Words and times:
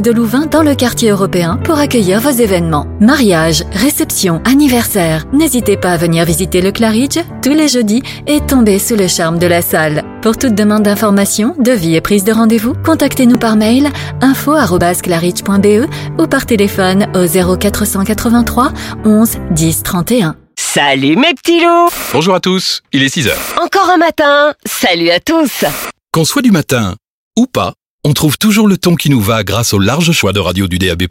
de 0.00 0.10
Louvain 0.10 0.46
dans 0.46 0.62
le 0.62 0.74
quartier 0.74 1.10
européen 1.10 1.58
pour 1.64 1.78
accueillir 1.78 2.20
vos 2.20 2.30
événements. 2.30 2.86
Mariage, 3.00 3.64
réception, 3.72 4.42
anniversaire. 4.44 5.24
N'hésitez 5.32 5.76
pas 5.76 5.92
à 5.92 5.96
venir 5.96 6.24
visiter 6.24 6.60
le 6.60 6.72
Claridge 6.72 7.18
tous 7.42 7.52
les 7.52 7.68
jeudis 7.68 8.02
et 8.26 8.40
tomber 8.40 8.78
sous 8.78 8.96
le 8.96 9.08
charme 9.08 9.38
de 9.38 9.46
la 9.46 9.62
salle. 9.62 10.04
Pour 10.22 10.36
toute 10.36 10.54
demande 10.54 10.82
d'information, 10.82 11.54
devis 11.58 11.94
et 11.94 12.00
prise 12.00 12.24
de 12.24 12.32
rendez-vous, 12.32 12.74
contactez-nous 12.84 13.38
par 13.38 13.56
mail 13.56 13.88
info@claridge.be 14.20 16.20
ou 16.20 16.26
par 16.26 16.46
téléphone 16.46 17.06
au 17.14 17.26
0483 17.26 18.72
11 19.04 19.36
10 19.50 19.82
31. 19.82 20.36
Salut 20.58 21.16
mes 21.16 21.34
petits 21.34 21.60
loups 21.60 21.88
Bonjour 22.12 22.34
à 22.34 22.40
tous, 22.40 22.82
il 22.92 23.02
est 23.02 23.08
6 23.08 23.28
heures. 23.28 23.54
Encore 23.62 23.90
un 23.90 23.96
matin 23.96 24.52
Salut 24.64 25.10
à 25.10 25.20
tous 25.20 25.64
Qu'on 26.12 26.24
soit 26.24 26.42
du 26.42 26.50
matin 26.50 26.94
ou 27.38 27.46
pas, 27.46 27.74
on 28.06 28.12
trouve 28.12 28.38
toujours 28.38 28.68
le 28.68 28.76
ton 28.76 28.94
qui 28.94 29.10
nous 29.10 29.20
va 29.20 29.42
grâce 29.42 29.74
au 29.74 29.80
large 29.80 30.12
choix 30.12 30.32
de 30.32 30.38
radio 30.38 30.68
du 30.68 30.78
DAB+. 30.78 31.02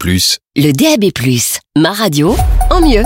Le 0.56 0.72
DAB+, 0.72 1.12
ma 1.76 1.92
radio, 1.92 2.38
en 2.70 2.80
mieux. 2.80 3.04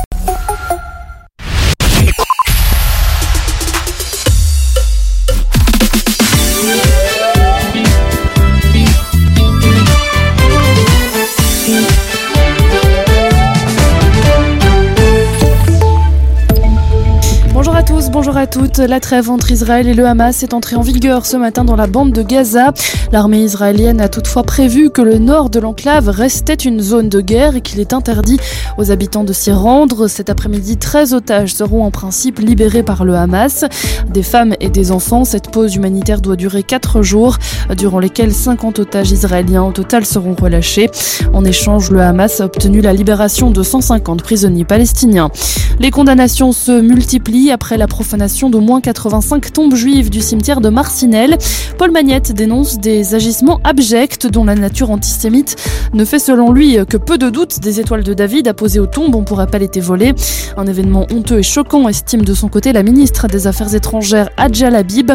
Tous, 17.89 18.11
bonjour 18.11 18.37
à 18.37 18.45
toutes. 18.45 18.77
La 18.77 18.99
trêve 18.99 19.31
entre 19.31 19.51
Israël 19.51 19.87
et 19.87 19.95
le 19.95 20.05
Hamas 20.05 20.43
est 20.43 20.53
entrée 20.53 20.75
en 20.75 20.81
vigueur 20.81 21.25
ce 21.25 21.37
matin 21.37 21.63
dans 21.65 21.75
la 21.75 21.87
bande 21.87 22.11
de 22.11 22.21
Gaza. 22.21 22.71
L'armée 23.11 23.39
israélienne 23.39 23.99
a 23.99 24.07
toutefois 24.07 24.43
prévu 24.43 24.91
que 24.91 25.01
le 25.01 25.17
nord 25.17 25.49
de 25.49 25.59
l'enclave 25.59 26.07
restait 26.07 26.53
une 26.53 26.81
zone 26.81 27.09
de 27.09 27.19
guerre 27.19 27.55
et 27.55 27.61
qu'il 27.61 27.79
est 27.79 27.91
interdit 27.91 28.39
aux 28.77 28.91
habitants 28.91 29.23
de 29.23 29.33
s'y 29.33 29.51
rendre. 29.51 30.07
Cet 30.07 30.29
après-midi, 30.29 30.77
13 30.77 31.15
otages 31.15 31.55
seront 31.55 31.83
en 31.83 31.89
principe 31.89 32.37
libérés 32.37 32.83
par 32.83 33.05
le 33.05 33.15
Hamas. 33.15 33.65
Des 34.07 34.21
femmes 34.23 34.53
et 34.59 34.69
des 34.69 34.91
enfants. 34.91 35.25
Cette 35.25 35.49
pause 35.49 35.75
humanitaire 35.75 36.21
doit 36.21 36.35
durer 36.35 36.61
4 36.61 37.01
jours, 37.01 37.37
durant 37.75 37.97
lesquels 37.97 38.33
50 38.33 38.77
otages 38.77 39.11
israéliens 39.11 39.63
au 39.63 39.71
total 39.71 40.05
seront 40.05 40.35
relâchés. 40.39 40.91
En 41.33 41.43
échange, 41.43 41.89
le 41.89 42.01
Hamas 42.01 42.39
a 42.39 42.45
obtenu 42.45 42.81
la 42.81 42.93
libération 42.93 43.49
de 43.49 43.63
150 43.63 44.21
prisonniers 44.21 44.65
palestiniens. 44.65 45.31
Les 45.79 45.89
condamnations 45.89 46.51
se 46.51 46.79
multiplient 46.79 47.51
après 47.51 47.78
la 47.79 47.87
profanation 47.87 48.49
d'au 48.49 48.59
moins 48.59 48.81
85 48.81 49.53
tombes 49.53 49.73
juives 49.73 50.09
du 50.09 50.21
cimetière 50.21 50.59
de 50.59 50.67
Marcinelle. 50.69 51.37
Paul 51.77 51.91
Magnette 51.91 52.33
dénonce 52.33 52.77
des 52.77 53.15
agissements 53.15 53.61
abjects 53.63 54.27
dont 54.27 54.43
la 54.43 54.53
nature 54.53 54.91
antisémite 54.91 55.55
ne 55.93 56.03
fait 56.03 56.19
selon 56.19 56.51
lui 56.51 56.77
que 56.85 56.97
peu 56.97 57.17
de 57.17 57.29
doute. 57.29 57.61
Des 57.61 57.79
étoiles 57.79 58.03
de 58.03 58.13
David 58.13 58.49
apposées 58.49 58.81
aux 58.81 58.85
tombes 58.85 59.15
ont 59.15 59.23
pour 59.23 59.37
rappel 59.37 59.63
été 59.63 59.79
volées. 59.79 60.13
Un 60.57 60.67
événement 60.67 61.07
honteux 61.09 61.39
et 61.39 61.43
choquant, 61.43 61.87
estime 61.87 62.23
de 62.23 62.33
son 62.33 62.49
côté 62.49 62.73
la 62.73 62.83
ministre 62.83 63.27
des 63.27 63.47
Affaires 63.47 63.73
étrangères 63.73 64.29
Adjal 64.35 64.75
Habib. 64.75 65.11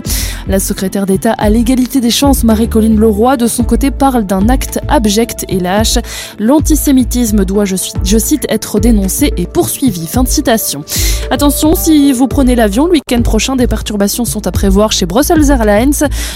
La 0.49 0.59
secrétaire 0.59 1.05
d'État 1.05 1.35
à 1.37 1.51
l'égalité 1.51 2.01
des 2.01 2.11
chances 2.11 2.45
Marie-Colline 2.45 2.99
Leroy 2.99 3.37
de 3.37 3.47
son 3.47 3.65
côté 3.65 3.91
parle 3.91 4.25
d'un 4.25 4.49
acte 4.49 4.81
abject 4.89 5.45
et 5.51 5.61
lâche. 5.61 5.99
L'antisémitisme 6.39 7.45
doit, 7.45 7.67
je, 7.67 7.77
je 8.03 8.19
cite, 8.19 8.47
être 8.49 8.81
dénoncé 8.81 9.35
et 9.37 9.47
poursuivi. 9.47 10.07
Fin 10.07 10.23
de 10.23 10.29
citation. 10.29 10.83
Attention, 11.31 11.75
si 11.75 12.13
vous 12.13 12.29
prenez 12.29 12.54
l'avion, 12.57 12.87
le 12.87 12.93
week-end 12.93 13.23
prochain, 13.23 13.57
des 13.57 13.67
perturbations 13.67 14.25
sont 14.25 14.47
à 14.47 14.53
prévoir 14.53 14.93
chez 14.93 15.07
Brussels 15.07 15.51
Airlines. 15.51 15.95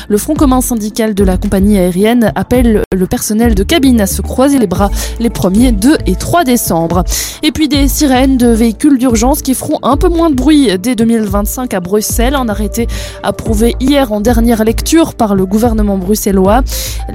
Le 0.09 0.19
Front 0.19 0.35
commun 0.35 0.61
syndical 0.61 1.15
de 1.15 1.25
la 1.25 1.37
compagnie 1.37 1.79
aérienne 1.79 2.33
appelle 2.35 2.83
le 2.95 3.07
personnel 3.07 3.55
de 3.55 3.63
cabine 3.63 4.01
à 4.01 4.07
se 4.07 4.23
croiser 4.23 4.59
les 4.59 4.67
bras 4.67 4.91
les 5.21 5.29
1er, 5.29 5.73
2 5.73 5.97
et 6.07 6.17
3 6.17 6.45
décembre. 6.45 7.05
Et 7.43 7.53
puis 7.53 7.69
des 7.69 7.89
sirènes 7.89 8.37
de 8.37 8.49
véhicules 8.49 8.99
d'urgence 8.99 9.43
qui 9.43 9.55
feront 9.55 9.79
un 9.83 9.97
peu 9.97 10.09
moins 10.09 10.31
de 10.31 10.35
bruit 10.35 10.71
dès 10.79 10.95
2025 10.95 11.75
à 11.75 11.81
Bruxelles. 11.81 12.35
Un 12.35 12.49
arrêté 12.49 12.87
approuvé 13.23 13.77
hier 13.81 14.13
en 14.13 14.21
dernière 14.21 14.65
lecture 14.65 15.15
par 15.15 15.35
le 15.35 15.47
gouvernement 15.47 15.99
bruxellois. 15.99 16.63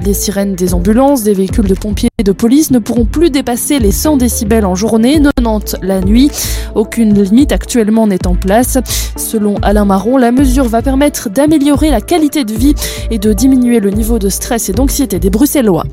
Les 0.04 0.14
sirènes 0.14 0.54
des 0.54 0.74
ambulances, 0.74 1.22
des 1.22 1.34
véhicules 1.34 1.68
de 1.68 1.74
pompiers 1.74 2.08
et 2.18 2.22
de 2.22 2.32
police 2.32 2.70
ne 2.70 2.78
pourront 2.78 3.04
plus 3.04 3.30
dépasser 3.30 3.78
les 3.78 3.92
100 3.92 4.16
décibels 4.16 4.64
en 4.64 4.74
journée, 4.74 5.20
90 5.36 5.76
la 5.82 6.00
nuit. 6.00 6.30
Aucune 6.74 7.22
limite 7.22 7.52
actuellement 7.52 8.06
n'est 8.06 8.26
en 8.26 8.34
place. 8.34 8.78
Selon 9.16 9.56
Alain 9.62 9.84
Marron, 9.84 10.16
la 10.16 10.32
mesure 10.32 10.68
va 10.68 10.82
permettre 10.82 11.30
d'améliorer 11.30 11.90
la 11.90 12.00
qualité 12.00 12.44
de 12.44 12.54
vie 12.54 12.74
et 13.10 13.18
de 13.18 13.32
diminuer 13.32 13.80
le 13.80 13.90
niveau 13.90 14.18
de 14.18 14.28
stress 14.28 14.68
et 14.68 14.72
d'anxiété 14.72 15.18
des 15.18 15.30
Bruxellois. 15.30 15.84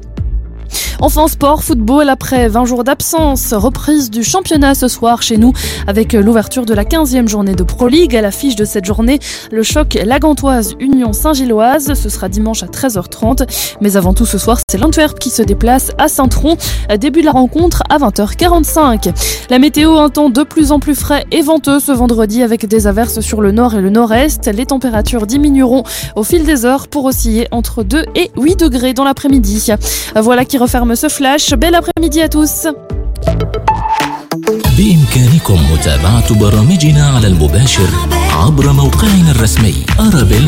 Enfin, 1.00 1.28
sport, 1.28 1.64
football, 1.64 2.10
après 2.10 2.48
20 2.48 2.66
jours 2.66 2.84
d'absence, 2.84 3.54
reprise 3.54 4.12
du 4.12 4.24
championnat 4.24 4.76
ce 4.76 4.88
soir 4.88 5.22
chez 5.22 5.38
nous 5.38 5.52
avec 5.88 6.14
l'ouverture 6.14 6.66
de 6.66 6.74
la 6.74 6.84
15e 6.84 7.28
journée 7.28 7.56
de 7.56 7.64
Pro 7.64 7.88
League. 7.88 8.16
À 8.16 8.22
l'affiche 8.22 8.56
de 8.56 8.66
cette 8.66 8.86
journée, 8.86 9.20
le 9.52 9.64
choc 9.64 9.98
Lagantoise 10.06 10.76
Union 10.80 11.14
Saint-Gilloise. 11.14 11.94
Ce 11.96 12.10
sera 12.10 12.30
dimanche 12.30 12.64
à 12.64 12.68
13h30. 12.68 13.48
Mais 13.82 13.98
avant 13.98 14.14
tout, 14.14 14.26
ce 14.26 14.38
soir, 14.38 14.60
c'est 14.70 14.78
l'Antwerp 14.78 15.18
qui 15.18 15.30
se 15.30 15.42
déplace 15.42 15.92
à 15.98 16.08
Saint-Tron. 16.08 16.56
Début 17.00 17.22
de 17.22 17.26
la 17.26 17.32
rencontre 17.32 17.84
à 17.90 17.98
20h45. 17.98 19.12
La 19.50 19.60
météo, 19.60 19.98
un 19.98 20.10
temps 20.10 20.30
de 20.30 20.44
plus 20.44 20.72
en 20.72 20.80
plus 20.80 20.96
frais 20.96 21.26
et 21.32 21.42
venteux 21.42 21.80
ce 21.80 21.92
vendredi 21.92 22.44
avec 22.44 22.68
des 22.68 22.88
averses 22.88 23.22
sur 23.22 23.42
le 23.42 23.52
nord 23.52 23.74
et 23.76 23.82
le 23.82 23.90
nord-est. 23.90 24.48
Les 24.48 24.66
températures 24.66 25.26
diminueront 25.26 25.84
au 26.16 26.24
fil 26.24 26.46
des 26.46 26.66
heures 26.66 26.88
pour 26.88 27.06
osciller 27.06 27.48
entre 27.52 27.84
2 27.84 28.06
et 28.16 28.32
8 28.38 28.60
degrés 28.60 28.94
dans 28.94 29.04
l'après-midi. 29.04 29.72
Voilà 30.16 30.46
qui 30.46 30.58
referme 30.62 30.96
ce 30.96 31.10
flash. 31.10 31.46
Bel 31.62 31.76
après-midi 31.76 32.22
à 32.22 32.30
tous. 32.30 32.68
بإمكانكم 34.78 35.60
متابعة 35.74 36.40
برامجنا 36.40 37.08
على 37.16 37.28
المباشر 37.28 37.90
عبر 38.34 38.72
موقعنا 38.72 39.32
الرسمي 39.32 39.76
أرابيل 40.00 40.48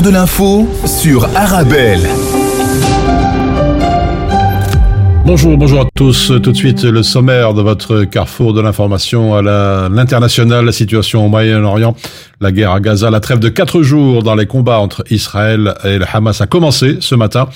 de 0.00 0.08
l'info 0.08 0.66
sur 0.86 1.28
Arabelle. 1.36 2.00
Bonjour, 5.26 5.56
bonjour 5.58 5.80
à 5.82 5.84
tous. 5.94 6.32
Tout 6.42 6.52
de 6.52 6.56
suite, 6.56 6.82
le 6.84 7.02
sommaire 7.02 7.52
de 7.52 7.60
votre 7.60 8.04
carrefour 8.04 8.54
de 8.54 8.62
l'information 8.62 9.34
à 9.34 9.42
la- 9.42 9.88
l'international, 9.92 10.64
la 10.64 10.72
situation 10.72 11.26
au 11.26 11.28
Moyen-Orient, 11.28 11.94
la 12.40 12.52
guerre 12.52 12.72
à 12.72 12.80
Gaza, 12.80 13.10
la 13.10 13.20
trêve 13.20 13.38
de 13.38 13.50
quatre 13.50 13.82
jours 13.82 14.22
dans 14.22 14.34
les 14.34 14.46
combats 14.46 14.78
entre 14.78 15.04
Israël 15.10 15.74
et 15.84 15.98
le 15.98 16.06
Hamas 16.10 16.40
a 16.40 16.46
commencé 16.46 16.96
ce 17.00 17.14
matin. 17.14 17.48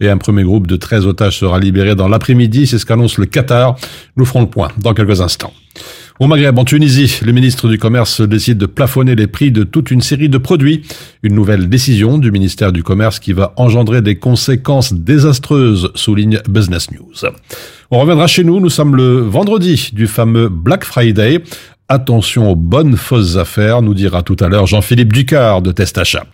Et 0.00 0.10
un 0.10 0.18
premier 0.18 0.42
groupe 0.42 0.66
de 0.66 0.74
13 0.76 1.06
otages 1.06 1.38
sera 1.38 1.60
libéré 1.60 1.94
dans 1.94 2.08
l'après-midi, 2.08 2.66
c'est 2.66 2.78
ce 2.78 2.86
qu'annonce 2.86 3.18
le 3.18 3.26
Qatar. 3.26 3.76
Nous 4.16 4.24
ferons 4.24 4.40
le 4.40 4.48
point 4.48 4.68
dans 4.78 4.92
quelques 4.94 5.20
instants. 5.20 5.52
Au 6.20 6.28
Maghreb, 6.28 6.56
en 6.56 6.64
Tunisie, 6.64 7.18
le 7.26 7.32
ministre 7.32 7.68
du 7.68 7.76
Commerce 7.76 8.20
décide 8.20 8.56
de 8.56 8.66
plafonner 8.66 9.16
les 9.16 9.26
prix 9.26 9.50
de 9.50 9.64
toute 9.64 9.90
une 9.90 10.00
série 10.00 10.28
de 10.28 10.38
produits. 10.38 10.82
Une 11.24 11.34
nouvelle 11.34 11.68
décision 11.68 12.18
du 12.18 12.30
ministère 12.30 12.70
du 12.70 12.84
Commerce 12.84 13.18
qui 13.18 13.32
va 13.32 13.52
engendrer 13.56 14.00
des 14.00 14.14
conséquences 14.14 14.94
désastreuses, 14.94 15.90
souligne 15.96 16.38
Business 16.48 16.92
News. 16.92 17.28
On 17.90 17.98
reviendra 17.98 18.28
chez 18.28 18.44
nous, 18.44 18.60
nous 18.60 18.70
sommes 18.70 18.94
le 18.94 19.22
vendredi 19.22 19.90
du 19.92 20.06
fameux 20.06 20.48
Black 20.48 20.84
Friday. 20.84 21.42
Attention 21.90 22.50
aux 22.50 22.56
bonnes 22.56 22.96
fausses 22.96 23.36
affaires, 23.36 23.82
nous 23.82 23.92
dira 23.92 24.22
tout 24.22 24.38
à 24.40 24.48
l'heure 24.48 24.66
Jean-Philippe 24.66 25.12
Ducard 25.12 25.60
de 25.60 25.70
Testachat. 25.70 26.24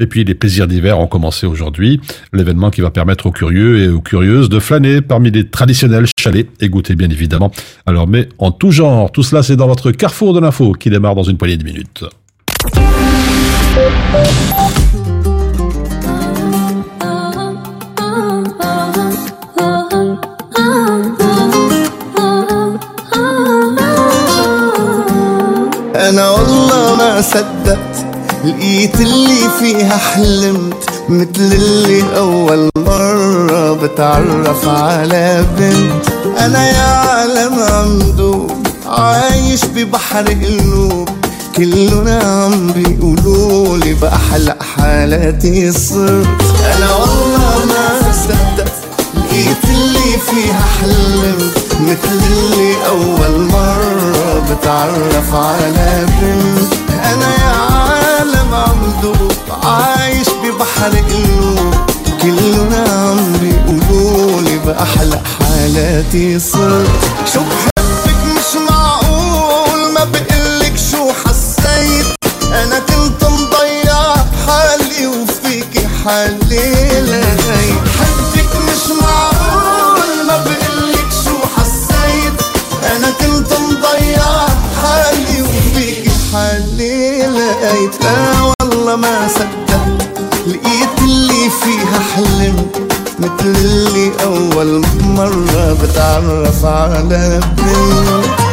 Et 0.00 0.08
puis 0.08 0.24
les 0.24 0.34
plaisirs 0.34 0.66
d'hiver 0.66 0.98
ont 0.98 1.06
commencé 1.06 1.46
aujourd'hui, 1.46 2.00
l'événement 2.32 2.70
qui 2.70 2.80
va 2.80 2.90
permettre 2.90 3.26
aux 3.26 3.30
curieux 3.30 3.84
et 3.84 3.88
aux 3.88 4.00
curieuses 4.00 4.48
de 4.48 4.58
flâner 4.58 5.02
parmi 5.02 5.30
les 5.30 5.48
traditionnels 5.48 6.06
chalets 6.18 6.48
et 6.60 6.68
goûter 6.68 6.96
bien 6.96 7.08
évidemment 7.08 7.52
leur 7.86 8.08
mets 8.08 8.28
en 8.38 8.50
tout 8.50 8.72
genre. 8.72 9.12
Tout 9.12 9.22
cela 9.22 9.44
c'est 9.44 9.54
dans 9.54 9.68
votre 9.68 9.92
carrefour 9.92 10.34
de 10.34 10.40
l'info 10.40 10.72
qui 10.72 10.90
démarre 10.90 11.14
dans 11.14 11.22
une 11.22 11.36
poignée 11.36 11.56
de 11.56 11.64
minutes. 11.64 12.04
أنا 26.08 26.30
والله 26.30 26.94
ما 26.96 27.20
صدقت 27.20 28.06
لقيت 28.44 29.00
اللي 29.00 29.48
فيها 29.58 29.96
حلمت 29.96 30.90
مثل 31.08 31.52
اللي 31.54 32.02
أول 32.16 32.68
مرة 32.76 33.72
بتعرف 33.72 34.68
على 34.68 35.44
بنت. 35.58 36.06
أنا 36.38 36.68
يا 36.70 36.82
عالم 36.82 37.54
عمدوب 37.58 38.50
عايش 38.86 39.64
ببحر 39.64 40.24
قلوب 40.28 41.08
كلنا 41.56 42.18
عم 42.22 42.72
بيقولوا 42.72 43.78
لي 43.78 43.94
بأحلى 43.94 44.56
حالاتي 44.76 45.72
صرت. 45.72 46.26
أنا 46.76 46.94
والله 46.94 47.64
ما 47.66 48.12
صدقت 48.12 48.72
لقيت 49.14 49.64
اللي 49.64 49.95
فيها 50.18 50.64
حلمت 50.80 51.76
مثل 51.80 52.18
اللي 52.26 52.86
أول 52.88 53.40
مرة 53.40 54.38
بتعرف 54.50 55.34
على 55.34 56.06
بنت. 56.20 56.72
أنا 57.04 57.34
يا 57.34 57.54
عالم 57.72 58.54
عم 58.54 58.92
دوب 59.02 59.32
عايش 59.64 60.28
ببحر 60.28 60.90
قلوب 60.90 61.74
كلنا 62.22 62.84
عم 62.88 63.32
بيقولوا 63.32 64.40
لي 64.40 64.58
بأحلى 64.58 65.20
حالاتي 65.40 66.38
صرت. 66.38 66.90
شو 67.32 67.40
بحبك 67.40 68.20
مش 68.24 68.70
معقول 68.70 69.92
ما 69.94 70.04
بقلك 70.04 70.76
شو 70.90 71.12
حسيت. 71.24 72.06
أنا 72.52 72.78
كنت 72.78 73.24
مضيع 73.24 74.14
حالي 74.46 75.06
وفيكي 75.06 75.88
حالي. 76.04 76.35
ما 88.96 89.28
صدقت 89.28 90.18
لقيت 90.46 90.98
اللي 91.02 91.50
فيها 91.50 91.98
حلمت 92.14 92.92
مثل 93.18 93.46
اللي 93.58 94.10
أول 94.24 94.82
مرة 95.02 95.76
بتعرف 95.82 96.64
على 96.64 97.40
بنت 97.56 98.45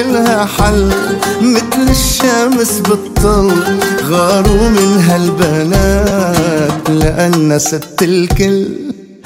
إلها 0.00 0.44
حل 0.58 0.92
مثل 1.40 1.90
الشمس 1.90 2.72
بالطل 2.88 3.62
غاروا 4.10 4.68
من 4.68 5.04
هالبنات 5.08 6.90
لأن 6.90 7.58
ست 7.58 8.02
الكل. 8.02 8.66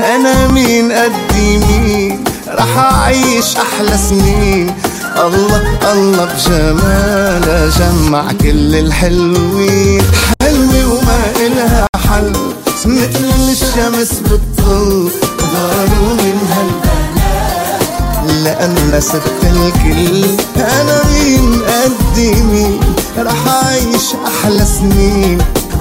أنا 0.00 0.48
مين؟ 0.48 0.92
قدي 0.92 1.56
مين؟ 1.56 2.24
رح 2.48 2.78
أعيش 2.78 3.56
أحلى 3.56 3.98
سنين. 4.08 4.74
الله 5.16 5.62
الله 5.92 6.24
بجمالها 6.24 7.70
جمع 7.78 8.32
كل 8.32 8.74
الحلوين. 8.74 10.02
حلوة 10.42 10.92
وما 10.92 11.20
إلها 11.46 11.86
حل 12.08 12.32
مثل 12.86 13.50
الشمس 13.50 14.12
بتطل 14.20 15.10
غاروا 15.54 16.12
من 16.14 16.38
هالبنات 16.50 16.81
لأن 18.44 19.00
ست 19.00 19.22
الكل. 19.42 20.24
أنا 20.56 21.00
مين 21.04 21.62
قدي 21.62 22.42
مين 22.42 22.80
رح 23.18 23.46
أعيش 23.46 24.06
أحلى 24.26 24.64
سنين. 24.64 25.38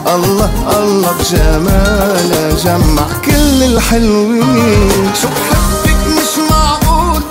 الله 0.07 0.51
الله 0.79 1.11
بجمالها 1.19 2.55
جمع 2.63 3.07
كل 3.25 3.63
الحلوين. 3.63 5.11
شو 5.21 5.27
بحبك 5.27 5.99
مش 6.07 6.51
معقول؟ 6.51 7.21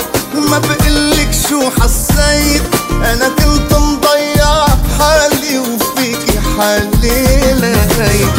ما 0.50 0.58
بقلك 0.58 1.30
شو 1.48 1.70
حسيت. 1.80 2.62
أنا 2.90 3.28
كنت 3.28 3.74
مضيع 3.74 4.66
حالي 4.98 5.58
وفيكي 5.58 6.40
حالي 6.58 7.52
لقيت 7.52 8.34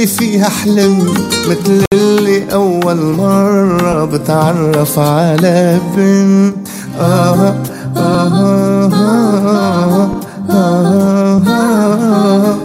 اللي 0.00 0.12
فيها 0.12 0.48
حلمت 0.48 1.32
مثل 1.48 1.84
اللي 1.94 2.52
أول 2.52 2.96
مرة 2.96 4.04
بتعرف 4.04 4.98
على 4.98 5.78
بنت. 5.96 6.68
آه 7.00 7.54
آه 7.96 8.90
آه 8.92 8.92
آه 8.94 10.10
آه 10.50 11.42
آه 11.46 12.60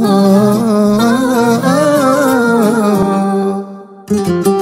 آه 0.00 0.48
أنا 4.10 4.57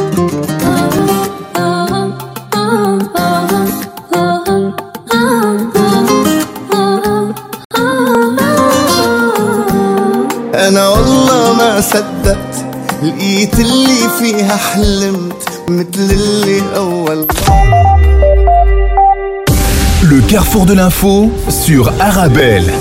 sur 21.50 21.92
Arabelle. 22.00 22.72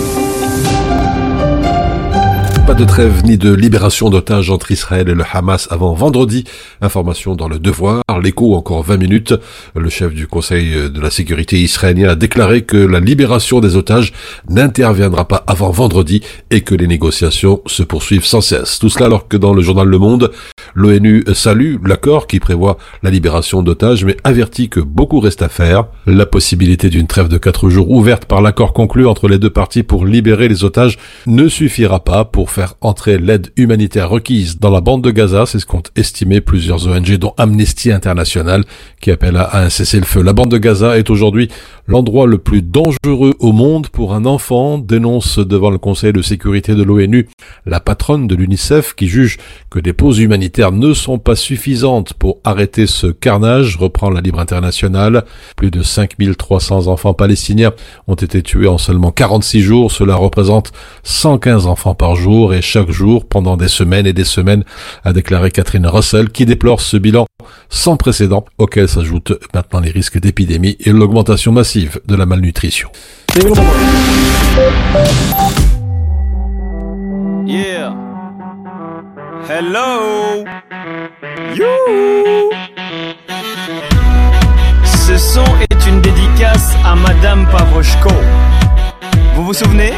Pas 2.66 2.74
de 2.74 2.86
trêve 2.86 3.26
ni 3.26 3.38
de 3.38 3.54
libération 3.54 4.10
d'otages 4.10 4.50
entre 4.50 4.72
Israël 4.72 5.10
et 5.10 5.14
le 5.14 5.24
Hamas 5.34 5.68
avant 5.70 5.94
vendredi. 5.94 6.46
Information 6.82 7.36
dans 7.36 7.50
le 7.50 7.60
devoir, 7.60 8.02
l'écho 8.24 8.56
encore 8.56 8.84
20 8.84 8.98
minutes. 8.98 9.34
Le 9.76 9.90
chef 9.90 10.14
du 10.14 10.28
Conseil 10.28 10.90
de 10.90 11.02
la 11.02 11.12
sécurité 11.12 11.60
israélien 11.60 12.10
a 12.10 12.16
déclaré 12.16 12.64
que 12.64 12.78
la 12.78 13.02
libération 13.02 13.60
des 13.60 13.76
otages 13.76 14.14
n'interviendra 14.50 15.28
pas 15.28 15.44
avant 15.46 15.72
vendredi 15.72 16.22
et 16.52 16.62
que 16.62 16.74
les 16.74 16.88
négociations 16.88 17.62
se 17.66 17.84
poursuivent 17.84 18.26
sans 18.26 18.42
cesse. 18.42 18.80
Tout 18.80 18.90
cela 18.90 19.08
alors 19.08 19.28
que 19.28 19.36
dans 19.36 19.54
le 19.54 19.62
journal 19.62 19.88
Le 19.88 20.00
Monde, 20.00 20.32
l'ONU 20.74 21.24
salue 21.34 21.76
l'accord 21.86 22.28
qui 22.28 22.40
prévoit 22.40 22.78
la 23.04 23.10
libération 23.10 23.62
d'otages 23.62 24.06
mais 24.06 24.18
avertit 24.24 24.70
que 24.70 24.80
beaucoup 24.80 25.20
reste 25.20 25.42
à 25.42 25.50
faire. 25.50 25.86
La 26.06 26.26
possibilité 26.26 26.90
d'une 26.90 27.08
trêve 27.08 27.28
de 27.28 27.38
4 27.38 27.70
jours 27.70 27.92
ouverte 27.92 28.26
par 28.26 28.42
l'accord 28.42 28.74
conclu 28.74 29.08
entre 29.08 29.28
les 29.28 29.40
deux 29.40 29.50
parties 29.50 29.84
pour 29.84 30.06
libérer 30.06 30.48
les 30.48 30.64
otages 30.64 30.98
ne 31.28 31.48
suffira 31.48 32.04
pas 32.04 32.26
pour 32.26 32.52
faire 32.52 32.76
entrer 32.82 33.18
l'aide 33.18 33.52
humanitaire 33.58 34.10
requise 34.10 34.60
dans 34.60 34.70
la 34.70 34.82
bande 34.82 35.04
de 35.04 35.12
Gaza, 35.12 35.46
c'est 35.46 35.60
ce 35.60 35.66
qu'ont 35.66 35.84
estimé 35.96 36.42
plusieurs 36.42 36.88
ONG 36.88 37.18
dont 37.18 37.34
Amnesty 37.38 37.92
International 37.92 38.64
qui 39.02 39.12
appelle 39.12 39.38
à 39.38 39.64
un 39.64 39.70
cessez-le-feu. 39.70 40.24
La 40.24 40.34
bande 40.34 40.52
de 40.52 40.58
Gaza 40.58 40.98
est 40.98 41.10
aujourd'hui 41.10 41.50
l'endroit 41.88 42.28
le 42.28 42.38
plus 42.38 42.62
dangereux 42.62 43.36
au 43.40 43.52
monde 43.52 43.90
pour 43.90 44.14
un 44.14 44.26
enfant, 44.26 44.78
dénonce 44.78 45.40
devant 45.40 45.70
le 45.70 45.78
Conseil 45.78 46.14
de 46.14 46.22
sécurité 46.22 46.76
de 46.76 46.84
l'ONU 46.84 47.28
la 47.66 47.80
patronne 47.80 48.28
de 48.28 48.36
l'UNICEF 48.36 48.94
qui 48.96 49.08
juge 49.08 49.38
que 49.70 49.80
des 49.80 49.94
pauses 49.94 50.20
humanitaires 50.20 50.55
ne 50.58 50.94
sont 50.94 51.20
pas 51.20 51.36
suffisantes 51.36 52.14
pour 52.14 52.40
arrêter 52.44 52.88
ce 52.88 53.08
carnage, 53.08 53.76
reprend 53.78 54.10
la 54.10 54.22
Libre 54.22 54.40
Internationale. 54.40 55.26
Plus 55.56 55.72
de 55.72 55.84
5300 55.84 56.88
enfants 56.88 57.14
palestiniens 57.14 57.74
ont 58.08 58.16
été 58.16 58.42
tués 58.42 58.68
en 58.68 58.78
seulement 58.78 59.12
46 59.12 59.62
jours, 59.62 59.92
cela 59.92 60.16
représente 60.16 60.72
115 61.04 61.68
enfants 61.68 61.96
par 61.96 62.16
jour 62.16 62.54
et 62.54 62.62
chaque 62.62 62.90
jour 62.90 63.26
pendant 63.26 63.58
des 63.58 63.68
semaines 63.68 64.08
et 64.08 64.14
des 64.14 64.24
semaines, 64.24 64.64
a 65.04 65.14
déclaré 65.14 65.52
Catherine 65.52 65.88
Russell, 65.88 66.30
qui 66.30 66.46
déplore 66.46 66.82
ce 66.82 66.98
bilan 66.98 67.26
sans 67.70 67.98
précédent 67.98 68.46
auquel 68.58 68.88
s'ajoutent 68.88 69.34
maintenant 69.54 69.80
les 69.80 69.92
risques 69.92 70.20
d'épidémie 70.20 70.78
et 70.80 70.92
l'augmentation 70.92 71.52
massive 71.52 72.00
de 72.08 72.16
la 72.16 72.26
malnutrition. 72.26 72.90
Hello. 79.48 80.44
You. 81.54 81.66
Ce 84.84 85.18
son 85.18 85.44
est 85.60 85.88
une 85.88 86.02
dédicace 86.02 86.74
à 86.84 86.96
Madame 86.96 87.48
Pavrochko. 87.52 88.10
Vous 89.36 89.46
vous 89.46 89.54
souvenez? 89.54 89.94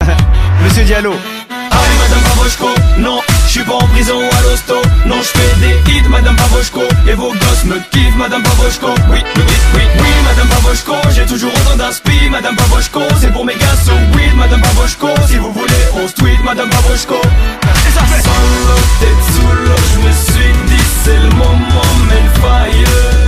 Monsieur 0.62 0.84
Diallo. 0.84 1.12
Allez 1.70 1.98
Madame 1.98 2.22
Pavrochko, 2.22 2.68
non, 2.98 3.20
je 3.46 3.50
suis 3.50 3.64
pas 3.64 3.74
en 3.74 3.86
prison 3.88 4.18
ou 4.18 4.36
à 4.36 4.42
l'hosto. 4.42 4.74
Non, 5.06 5.16
je 5.22 5.28
fais 5.28 5.60
des 5.60 5.90
hits, 5.90 6.08
Madame 6.10 6.36
Pavrochko. 6.36 6.82
Et 7.08 7.14
vos 7.14 7.32
gosses 7.32 7.64
me 7.64 7.78
kiffent, 7.90 8.16
Madame 8.16 8.42
Pavrochko. 8.42 8.88
Oui, 9.10 9.18
oui, 9.22 9.42
oui, 9.48 9.54
oui, 9.74 9.82
oui, 10.00 10.08
Madame 10.24 10.48
Pavrochko. 10.48 10.92
J'ai 11.14 11.24
toujours 11.24 11.50
autant 11.50 11.76
d'inspi, 11.76 12.28
Madame 12.30 12.56
Pavrochko. 12.56 13.00
C'est 13.18 13.32
pour 13.32 13.46
mes 13.46 13.54
gars, 13.54 13.76
so 13.82 13.92
weed, 14.14 14.36
Madame 14.36 14.60
Pavrochko. 14.60 15.08
Si 15.26 15.38
vous 15.38 15.52
voulez, 15.52 15.82
on 15.94 16.06
se 16.06 16.14
tweet, 16.14 16.44
Madame 16.44 16.68
Pavrochko. 16.68 17.16
Solo, 18.42 18.78
tête 19.00 19.24
sous 19.34 19.52
l'eau, 19.64 19.82
je 19.92 19.98
me 20.06 20.12
suis 20.12 20.52
dit, 20.66 20.86
c'est 21.04 21.18
le 21.18 21.30
moment, 21.30 21.92
fire. 22.08 22.22
Fire, 22.40 23.21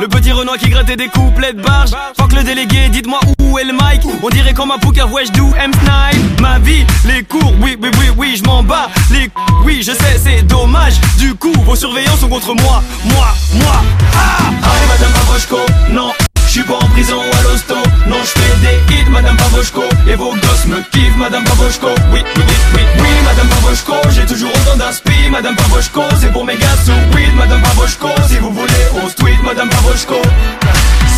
Le 0.00 0.08
petit 0.08 0.32
Renoir 0.32 0.56
qui 0.58 0.68
grattait 0.68 0.96
des 0.96 1.08
couplets 1.08 1.52
de 1.52 1.62
barge 1.62 1.90
Fuck 2.18 2.32
le 2.32 2.42
délégué, 2.42 2.88
dites-moi 2.88 3.20
où 3.40 3.58
est 3.58 3.64
le 3.64 3.72
mic. 3.72 4.02
On 4.22 4.28
dirait 4.28 4.54
comme 4.54 4.72
un 4.72 4.78
pouka, 4.78 5.06
ouais 5.06 5.24
do 5.34 5.50
M-Snipe 5.56 6.40
Ma 6.40 6.58
vie, 6.58 6.84
les 7.04 7.22
cours, 7.22 7.52
oui, 7.60 7.76
oui, 7.80 7.90
oui, 7.98 8.06
oui, 8.16 8.36
je 8.36 8.44
m'en 8.44 8.62
bats 8.62 8.88
Les 9.10 9.30
oui, 9.64 9.82
je 9.82 9.92
sais, 9.92 10.18
c'est 10.22 10.42
dommage. 10.42 10.94
Du 11.18 11.34
coup, 11.34 11.52
vos 11.64 11.76
surveillants 11.76 12.16
sont 12.16 12.28
contre 12.28 12.54
moi. 12.54 12.82
Moi, 13.04 13.28
moi, 13.54 13.82
ah 14.14 14.46
Allez, 14.48 14.86
Madame 14.88 15.12
Pavrochko, 15.12 15.58
non 15.92 16.12
suis 16.56 16.64
pas 16.64 16.74
en 16.74 16.88
prison 16.88 17.20
à 17.20 17.42
l'hosto. 17.42 17.74
Non 18.06 18.16
je 18.22 18.40
fais 18.40 18.56
des 18.64 18.94
hits 18.94 19.10
Madame 19.10 19.36
Pavrochko 19.36 19.82
Et 20.08 20.14
vos 20.14 20.32
gosses 20.32 20.66
me 20.66 20.80
kiffent 20.90 21.16
Madame 21.18 21.44
Pavrochko 21.44 21.88
Oui, 22.12 22.20
oui, 22.24 22.42
oui, 22.48 22.54
oui, 22.74 22.82
oui 22.98 23.08
Madame 23.24 23.48
Pavrochko 23.48 23.94
J'ai 24.10 24.24
toujours 24.24 24.50
autant 24.50 24.76
d'inspi 24.78 25.28
Madame 25.30 25.54
Pavrochko 25.56 26.02
C'est 26.18 26.32
pour 26.32 26.46
mes 26.46 26.56
gars 26.56 26.78
sous 26.84 26.92
weed 27.14 27.34
Madame 27.36 27.60
Pavrochko 27.60 28.08
Si 28.28 28.38
vous 28.38 28.52
voulez 28.52 28.84
on 28.94 29.08
se 29.08 29.16
tweet 29.16 29.42
Madame 29.42 29.68
Pavrochko 29.68 30.14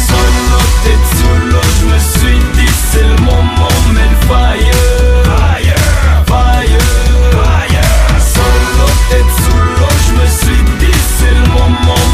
Solo 0.08 0.42
l'eau 1.46 1.60
Je 1.80 1.84
me 1.86 1.98
suis 1.98 2.38
dit 2.54 2.72
c'est 2.90 3.04
le 3.04 3.16
moment 3.22 3.68
le 3.92 4.26
fire. 4.26 4.74
Fire. 5.24 5.76
Fire. 6.26 6.84
Fire 7.30 7.88
Solo 8.34 8.70
l'eau 8.78 9.88
Je 10.06 10.12
me 10.20 10.26
suis 10.26 10.62
dit 10.80 10.98
c'est 11.18 11.34
le 11.34 11.46
moment 11.52 12.07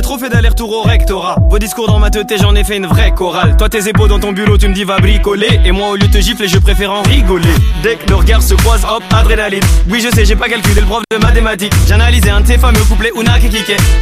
j'ai 0.00 0.02
trop 0.02 0.16
fait 0.16 0.30
d'aller-retour 0.30 0.72
au 0.72 0.80
rect, 0.80 1.08
Torah. 1.08 1.36
Vos 1.50 1.58
discours 1.58 1.86
dans 1.86 1.98
ma 1.98 2.08
tête, 2.08 2.32
j'en 2.40 2.54
ai 2.54 2.64
fait 2.64 2.78
une 2.78 2.86
vraie 2.86 3.12
chorale. 3.12 3.54
Toi, 3.58 3.68
tes 3.68 3.86
épaules 3.86 4.08
dans 4.08 4.18
ton 4.18 4.32
bulot, 4.32 4.56
tu 4.56 4.66
me 4.66 4.72
dis 4.72 4.84
va 4.84 4.98
bricoler. 4.98 5.60
Et 5.62 5.72
moi, 5.72 5.90
au 5.90 5.96
lieu 5.96 6.06
de 6.06 6.12
te 6.12 6.22
gifler, 6.22 6.48
je 6.48 6.56
préfère 6.56 6.90
en 6.90 7.02
rigoler. 7.02 7.52
Dès 7.82 7.96
que 7.96 8.08
le 8.08 8.14
regard 8.14 8.40
se 8.40 8.54
croise, 8.54 8.80
hop, 8.90 9.02
adrénaline. 9.12 9.62
Oui, 9.90 10.00
je 10.00 10.08
sais, 10.08 10.24
j'ai 10.24 10.36
pas 10.36 10.48
calculé 10.48 10.80
le 10.80 10.86
prof 10.86 11.02
de 11.12 11.18
mathématiques. 11.18 11.74
J'ai 11.86 11.92
analysé 11.92 12.30
un 12.30 12.40
de 12.40 12.46
tes 12.46 12.56
fameux 12.56 12.82
couplets 12.84 13.12
Una 13.14 13.38
qui 13.38 13.50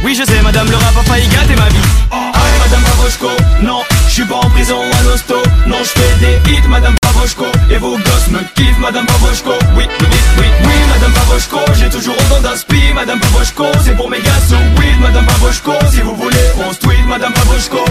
Oui, 0.01 0.15
je 0.15 0.23
sais, 0.23 0.41
madame, 0.41 0.69
le 0.69 0.77
rap 0.77 0.95
a 0.97 1.03
failli 1.03 1.27
gâter 1.27 1.55
ma 1.57 1.67
vie. 1.67 1.83
Aïe, 2.11 2.59
madame 2.63 2.83
Pavoshko, 2.83 3.27
non, 3.61 3.81
je 4.07 4.13
suis 4.13 4.25
pas 4.25 4.35
en 4.35 4.49
prison 4.51 4.77
ou 4.77 5.33
à. 5.33 5.67
Non, 5.67 5.77
je 5.83 5.99
fais 5.99 6.15
des 6.21 6.51
hits, 6.51 6.67
madame 6.69 6.95
Pavoshko. 7.01 7.45
Et 7.71 7.77
vos 7.77 7.97
gosses 7.97 8.29
me 8.31 8.39
kiffent, 8.55 8.79
madame 8.79 9.05
Pavoshko. 9.05 9.51
Oui, 9.75 9.83
oui, 9.99 10.07
oui, 10.37 10.45
oui, 10.63 10.73
madame 10.93 11.11
Pavoshko. 11.11 11.59
J'ai 11.77 11.89
toujours 11.89 12.15
autant 12.15 12.41
d'inspi, 12.41 12.93
madame 12.95 13.19
Pavoshko. 13.19 13.65
C'est 13.83 13.97
pour 13.97 14.09
mes 14.09 14.21
gars, 14.21 14.39
Si 15.51 16.01
vous 16.01 16.15
voulez, 16.15 16.37
on 16.63 16.71
se 16.71 16.77
tweet, 16.77 17.03
madame 17.07 17.33
Pavoshko. 17.33 17.83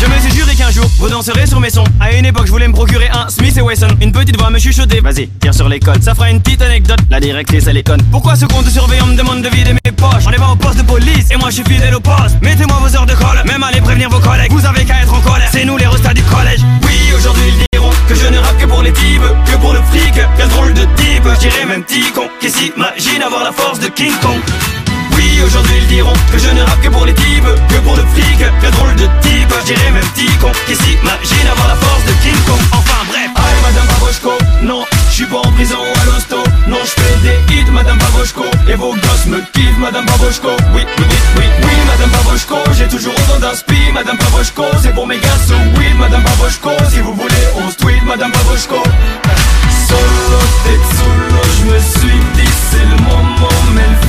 Je 0.00 0.06
me 0.06 0.18
suis 0.18 0.36
juré 0.36 0.56
qu'un 0.56 0.72
jour, 0.72 0.86
vous 0.98 1.08
danserez 1.08 1.46
sur 1.46 1.60
mes 1.60 1.70
sons. 1.70 1.84
À 2.00 2.10
une 2.12 2.26
époque, 2.26 2.46
je 2.46 2.50
voulais 2.50 2.66
me 2.66 2.72
procurer 2.72 3.08
un 3.10 3.28
Smith 3.28 3.56
et 3.56 3.60
Wesson. 3.60 3.86
Une 4.00 4.10
petite 4.10 4.36
voix 4.36 4.50
me 4.50 4.58
chuchoter. 4.58 5.00
Vas-y, 5.00 5.28
tire 5.40 5.54
sur 5.54 5.68
l'école. 5.68 6.02
Ça 6.02 6.16
fera 6.16 6.30
une 6.30 6.40
petite 6.42 6.62
anecdote. 6.62 6.98
La 7.08 7.20
directrice, 7.20 7.68
elle 7.68 7.76
est 7.76 7.86
conne. 7.86 8.02
Pourquoi 8.10 8.34
ce 8.34 8.44
compte 8.46 8.68
surveillant 8.68 9.06
me 9.06 9.14
demande 9.14 9.42
de 9.42 9.48
vider 9.50 9.72
mes 9.72 9.92
poches? 9.92 10.24
On 10.26 10.32
est 10.32 10.36
pas 10.36 10.48
au 10.48 10.56
poste 10.56 10.78
de 10.78 10.82
police 10.82 11.30
et 11.30 11.36
moi 11.36 11.50
je 11.50 11.62
suis 11.62 11.64
fidèle 11.64 11.94
au 11.94 12.00
poste. 12.00 12.36
Mettez-moi 12.42 12.76
vos 12.80 12.96
heures 12.96 13.06
de 13.06 13.14
colle, 13.14 13.40
même 13.46 13.62
allez 13.62 13.80
prévenir 13.80 14.10
vos 14.10 14.18
collègues. 14.18 14.50
Vous 14.50 14.66
avez 14.66 14.84
qu'à 14.84 15.00
être 15.00 15.14
en 15.14 15.20
colère. 15.20 15.48
C'est 15.52 15.64
nous 15.64 15.76
les 15.76 15.86
restats 15.86 16.12
du 16.14 16.22
collège. 16.22 16.60
Oui, 16.82 17.14
aujourd'hui 17.16 17.44
ils 17.46 17.78
diront 17.78 17.92
que 18.08 18.16
je 18.16 18.26
ne 18.26 18.38
rappe 18.38 18.58
que 18.58 18.66
pour 18.66 18.82
les 18.82 18.92
types, 18.92 19.22
que 19.46 19.56
pour 19.58 19.72
le 19.74 19.80
fric. 19.92 20.14
Quel 20.36 20.48
drôle 20.48 20.74
de 20.74 20.82
type. 20.96 21.22
Je 21.34 21.38
dirais 21.38 21.66
même 21.66 21.84
petit 21.84 22.10
con 22.12 22.28
qui 22.40 22.50
s'imagine 22.50 23.22
avoir 23.22 23.44
la 23.44 23.52
force 23.52 23.78
de 23.78 23.86
King 23.86 24.12
Kong? 24.20 24.40
Aujourd'hui 25.44 25.78
ils 25.78 25.86
diront 25.88 26.12
que 26.32 26.38
je 26.38 26.50
ne 26.50 26.62
rappe 26.62 26.80
que 26.80 26.88
pour 26.88 27.04
les 27.04 27.14
types, 27.14 27.44
que 27.68 27.78
pour 27.80 27.96
le 27.96 28.04
fric, 28.14 28.38
quel 28.60 28.70
drôle 28.70 28.94
de 28.94 29.06
type, 29.20 29.52
je 29.60 29.74
dirais 29.74 29.90
même 29.90 30.04
petit 30.14 30.30
con 30.38 30.52
qui 30.66 30.74
s'imagine 30.76 31.48
avoir 31.50 31.68
la 31.68 31.74
force 31.74 32.04
de 32.04 32.12
King 32.22 32.40
Kong? 32.46 32.60
Enfin 32.72 33.02
bref, 33.08 33.30
aïe 33.34 33.60
madame 33.62 33.86
Pavoshko, 33.88 34.32
non, 34.62 34.84
je 35.08 35.14
suis 35.14 35.26
pas 35.26 35.38
en 35.38 35.52
prison 35.52 35.78
à 36.00 36.04
l'hosto, 36.04 36.36
non, 36.68 36.78
je 36.84 37.02
fais 37.02 37.16
des 37.24 37.54
hits 37.54 37.70
madame 37.72 37.98
Pavoshko, 37.98 38.44
et 38.68 38.74
vos 38.74 38.92
gosses 38.92 39.26
me 39.26 39.40
kiffent 39.52 39.78
madame 39.78 40.06
Pavoshko. 40.06 40.50
Oui, 40.74 40.82
oui, 40.98 41.04
oui, 41.08 41.16
oui, 41.36 41.44
oui, 41.62 41.74
madame 41.88 42.10
Pavoshko, 42.10 42.56
j'ai 42.78 42.86
toujours 42.86 43.14
autant 43.14 43.40
d'inspi, 43.40 43.90
madame 43.92 44.18
Pavoshko, 44.18 44.64
c'est 44.82 44.94
pour 44.94 45.06
mes 45.06 45.18
gars, 45.18 45.40
so 45.48 45.54
oui, 45.76 45.86
madame 45.98 46.22
Pavoshko, 46.22 46.70
si 46.90 47.00
vous 47.00 47.14
voulez, 47.14 47.44
on 47.56 47.70
se 47.70 47.76
tweet, 47.76 48.04
madame 48.04 48.30
Pavoshko. 48.30 48.82
Solo, 49.88 50.40
tête 50.64 50.86
solo, 50.98 51.42
je 51.58 51.64
me 51.72 51.78
suis 51.80 52.20
dit 52.36 52.52
c'est 52.70 52.84
le 52.84 52.96
moment, 53.02 53.58
mais 53.74 53.82
le 53.82 54.08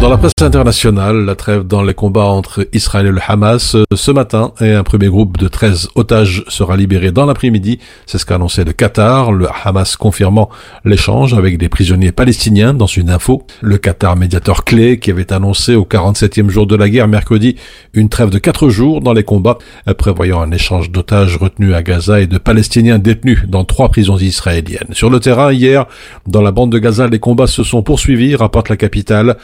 Dans 0.00 0.08
la 0.08 0.16
presse 0.16 0.32
internationale, 0.40 1.26
la 1.26 1.34
trêve 1.34 1.66
dans 1.66 1.82
les 1.82 1.92
combats 1.92 2.24
entre 2.24 2.66
Israël 2.72 3.04
et 3.04 3.10
le 3.10 3.20
Hamas 3.28 3.76
ce 3.94 4.10
matin 4.10 4.52
et 4.58 4.72
un 4.72 4.82
premier 4.82 5.08
groupe 5.08 5.36
de 5.36 5.46
13 5.46 5.90
otages 5.94 6.42
sera 6.48 6.78
libéré 6.78 7.12
dans 7.12 7.26
l'après-midi. 7.26 7.80
C'est 8.06 8.16
ce 8.16 8.24
qu'a 8.24 8.36
annoncé 8.36 8.64
le 8.64 8.72
Qatar, 8.72 9.30
le 9.30 9.46
Hamas 9.62 9.96
confirmant 9.96 10.48
l'échange 10.86 11.34
avec 11.34 11.58
des 11.58 11.68
prisonniers 11.68 12.12
palestiniens 12.12 12.72
dans 12.72 12.86
une 12.86 13.10
info. 13.10 13.42
Le 13.60 13.76
Qatar, 13.76 14.16
médiateur 14.16 14.64
clé, 14.64 14.98
qui 14.98 15.10
avait 15.10 15.34
annoncé 15.34 15.74
au 15.74 15.84
47e 15.84 16.48
jour 16.48 16.66
de 16.66 16.76
la 16.76 16.88
guerre 16.88 17.06
mercredi 17.06 17.56
une 17.92 18.08
trêve 18.08 18.30
de 18.30 18.38
4 18.38 18.70
jours 18.70 19.02
dans 19.02 19.12
les 19.12 19.24
combats, 19.24 19.58
prévoyant 19.98 20.40
un 20.40 20.50
échange 20.50 20.90
d'otages 20.90 21.36
retenus 21.36 21.74
à 21.74 21.82
Gaza 21.82 22.22
et 22.22 22.26
de 22.26 22.38
Palestiniens 22.38 22.98
détenus 22.98 23.44
dans 23.46 23.64
trois 23.64 23.90
prisons 23.90 24.16
israéliennes. 24.16 24.88
Sur 24.92 25.10
le 25.10 25.20
terrain, 25.20 25.52
hier, 25.52 25.84
dans 26.26 26.40
la 26.40 26.52
bande 26.52 26.72
de 26.72 26.78
Gaza, 26.78 27.06
les 27.06 27.18
combats 27.18 27.46
se 27.46 27.64
sont 27.64 27.82
poursuivis, 27.82 28.34
rapporte 28.34 28.70
la 28.70 28.78
capitale. 28.78 29.36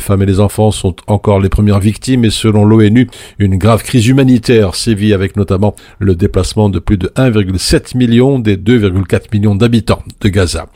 Femmes 0.00 0.22
et 0.22 0.26
les 0.26 0.40
enfants 0.40 0.70
sont 0.70 0.96
encore 1.06 1.40
les 1.40 1.48
premières 1.48 1.80
victimes 1.80 2.24
et 2.24 2.30
selon 2.30 2.64
l'ONU, 2.64 3.08
une 3.38 3.56
grave 3.56 3.82
crise 3.82 4.06
humanitaire 4.06 4.74
sévit 4.74 5.12
avec 5.12 5.36
notamment 5.36 5.74
le 5.98 6.14
déplacement 6.14 6.68
de 6.68 6.78
plus 6.78 6.98
de 6.98 7.08
1,7 7.08 7.96
million 7.96 8.38
des 8.38 8.56
2,4 8.56 9.26
millions 9.32 9.54
d'habitants 9.54 10.02
de 10.20 10.28
Gaza. 10.28 10.68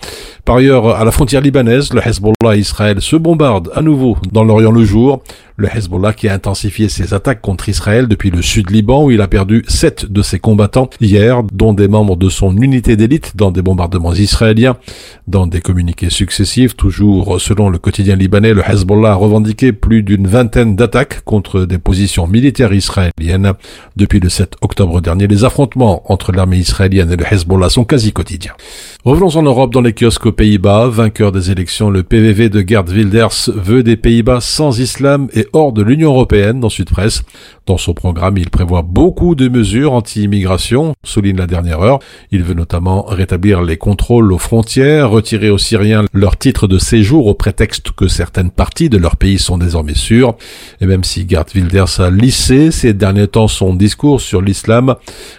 Par 0.44 0.56
ailleurs, 0.56 0.96
à 0.96 1.04
la 1.04 1.12
frontière 1.12 1.40
libanaise, 1.40 1.92
le 1.92 2.00
Hezbollah 2.04 2.56
Israël 2.56 3.00
se 3.00 3.14
bombardent 3.14 3.70
à 3.76 3.80
nouveau 3.80 4.16
dans 4.32 4.42
l'Orient 4.42 4.72
le 4.72 4.84
jour. 4.84 5.22
Le 5.56 5.68
Hezbollah 5.68 6.14
qui 6.14 6.28
a 6.28 6.34
intensifié 6.34 6.88
ses 6.88 7.14
attaques 7.14 7.40
contre 7.40 7.68
Israël 7.68 8.08
depuis 8.08 8.30
le 8.30 8.42
sud 8.42 8.70
Liban 8.70 9.04
où 9.04 9.12
il 9.12 9.20
a 9.20 9.28
perdu 9.28 9.62
sept 9.68 10.10
de 10.10 10.20
ses 10.20 10.40
combattants 10.40 10.90
hier, 11.00 11.44
dont 11.52 11.72
des 11.72 11.86
membres 11.86 12.16
de 12.16 12.28
son 12.28 12.56
unité 12.56 12.96
d'élite 12.96 13.36
dans 13.36 13.52
des 13.52 13.62
bombardements 13.62 14.14
israéliens. 14.14 14.78
Dans 15.28 15.46
des 15.46 15.60
communiqués 15.60 16.10
successifs, 16.10 16.74
toujours 16.74 17.40
selon 17.40 17.68
le 17.68 17.78
quotidien 17.78 18.16
libanais, 18.16 18.52
le 18.52 18.68
Hezbollah 18.68 19.12
a 19.12 19.14
revendiqué 19.14 19.72
plus 19.72 20.02
d'une 20.02 20.26
vingtaine 20.26 20.74
d'attaques 20.74 21.22
contre 21.22 21.66
des 21.66 21.78
positions 21.78 22.26
militaires 22.26 22.72
israéliennes. 22.72 23.52
Depuis 23.94 24.18
le 24.18 24.28
7 24.28 24.56
octobre 24.60 25.00
dernier, 25.00 25.28
les 25.28 25.44
affrontements 25.44 26.02
entre 26.10 26.32
l'armée 26.32 26.58
israélienne 26.58 27.12
et 27.12 27.16
le 27.16 27.32
Hezbollah 27.32 27.68
sont 27.68 27.84
quasi 27.84 28.12
quotidiens. 28.12 28.54
Revenons 29.04 29.36
en 29.36 29.42
Europe 29.42 29.72
dans 29.72 29.80
les 29.80 29.92
kiosques 29.92 30.31
Pays-Bas. 30.32 30.88
Vainqueur 30.88 31.32
des 31.32 31.50
élections, 31.50 31.90
le 31.90 32.02
PVV 32.02 32.48
de 32.48 32.64
Gerd 32.66 32.88
Wilders 32.88 33.50
veut 33.54 33.82
des 33.82 33.96
Pays-Bas 33.96 34.40
sans 34.40 34.80
islam 34.80 35.28
et 35.34 35.46
hors 35.52 35.72
de 35.72 35.82
l'Union 35.82 36.10
européenne 36.10 36.60
dans 36.60 36.68
Sud 36.68 36.90
Presse. 36.90 37.22
Dans 37.66 37.78
son 37.78 37.94
programme, 37.94 38.38
il 38.38 38.50
prévoit 38.50 38.82
beaucoup 38.82 39.36
de 39.36 39.48
mesures 39.48 39.92
anti-immigration, 39.92 40.94
souligne 41.04 41.36
la 41.36 41.46
dernière 41.46 41.80
heure. 41.80 42.00
Il 42.32 42.42
veut 42.42 42.54
notamment 42.54 43.02
rétablir 43.02 43.62
les 43.62 43.76
contrôles 43.76 44.32
aux 44.32 44.38
frontières, 44.38 45.10
retirer 45.10 45.48
aux 45.48 45.58
Syriens 45.58 46.04
leur 46.12 46.36
titre 46.36 46.66
de 46.66 46.78
séjour 46.78 47.28
au 47.28 47.34
prétexte 47.34 47.92
que 47.92 48.08
certaines 48.08 48.50
parties 48.50 48.88
de 48.88 48.98
leur 48.98 49.16
pays 49.16 49.38
sont 49.38 49.58
désormais 49.58 49.94
sûres. 49.94 50.34
Et 50.80 50.86
même 50.86 51.04
si 51.04 51.24
Gerd 51.28 51.46
Wilders 51.54 52.00
a 52.00 52.10
lissé 52.10 52.72
ces 52.72 52.94
derniers 52.94 53.28
temps 53.28 53.48
son 53.48 53.74
discours 53.74 54.20
sur 54.20 54.42
l'islam, 54.42 54.96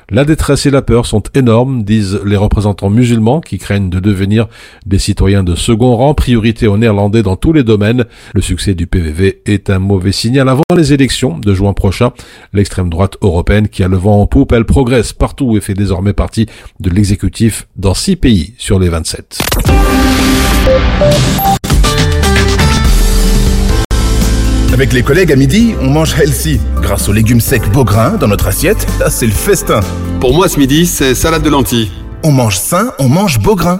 la 0.09 0.23
détresse 0.23 0.65
et 0.65 0.71
la 0.71 0.81
peur 0.81 1.05
sont 1.05 1.23
énormes, 1.35 1.83
disent 1.83 2.21
les 2.23 2.37
représentants 2.37 2.89
musulmans 2.89 3.41
qui 3.41 3.57
craignent 3.57 3.89
de 3.89 3.99
devenir 3.99 4.47
des 4.85 4.99
citoyens 4.99 5.43
de 5.43 5.55
second 5.55 5.95
rang, 5.95 6.13
priorité 6.13 6.67
aux 6.67 6.77
Néerlandais 6.77 7.23
dans 7.23 7.35
tous 7.35 7.53
les 7.53 7.63
domaines. 7.63 8.05
Le 8.33 8.41
succès 8.41 8.73
du 8.73 8.87
PVV 8.87 9.41
est 9.45 9.69
un 9.69 9.79
mauvais 9.79 10.11
signal 10.11 10.49
avant 10.49 10.63
les 10.75 10.93
élections 10.93 11.37
de 11.37 11.53
juin 11.53 11.73
prochain. 11.73 12.11
L'extrême 12.53 12.89
droite 12.89 13.17
européenne 13.21 13.67
qui 13.67 13.83
a 13.83 13.87
le 13.87 13.97
vent 13.97 14.21
en 14.21 14.27
poupe, 14.27 14.51
elle 14.51 14.65
progresse 14.65 15.13
partout 15.13 15.57
et 15.57 15.61
fait 15.61 15.73
désormais 15.73 16.13
partie 16.13 16.47
de 16.79 16.89
l'exécutif 16.89 17.67
dans 17.75 17.93
six 17.93 18.15
pays 18.15 18.53
sur 18.57 18.79
les 18.79 18.89
27. 18.89 19.39
Avec 24.73 24.91
les 24.91 25.03
collègues 25.03 25.31
à 25.31 25.35
midi, 25.35 25.75
on 25.81 25.89
mange 25.91 26.19
healthy. 26.19 26.59
Grâce 26.81 27.07
aux 27.07 27.13
légumes 27.13 27.41
secs 27.41 27.71
Beaugrain 27.71 28.17
dans 28.17 28.27
notre 28.27 28.47
assiette, 28.47 28.87
là 28.99 29.11
c'est 29.11 29.27
le 29.27 29.31
festin. 29.31 29.81
Pour 30.19 30.33
moi 30.33 30.47
ce 30.47 30.57
midi, 30.57 30.87
c'est 30.87 31.13
salade 31.13 31.43
de 31.43 31.49
lentilles. 31.49 31.91
On 32.23 32.31
mange 32.31 32.57
sain, 32.57 32.91
on 32.97 33.07
mange 33.07 33.39
Beaugrain. 33.39 33.79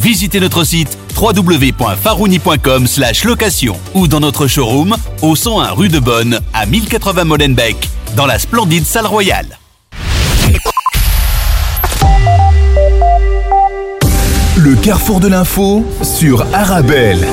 Visitez 0.00 0.40
notre 0.40 0.64
site 0.64 0.96
www.farouni.com 1.16 2.86
location 3.24 3.76
ou 3.94 4.06
dans 4.06 4.20
notre 4.20 4.46
showroom 4.46 4.94
au 5.22 5.34
101 5.34 5.70
rue 5.72 5.88
de 5.88 5.98
Bonne 5.98 6.38
à 6.52 6.66
1080 6.66 7.24
Molenbeek 7.24 7.88
dans 8.16 8.26
la 8.26 8.38
splendide 8.38 8.84
salle 8.84 9.06
royale. 9.06 9.58
Le 14.56 14.74
carrefour 14.76 15.20
de 15.20 15.28
l'info 15.28 15.84
sur 16.02 16.46
Arabelle. 16.54 17.26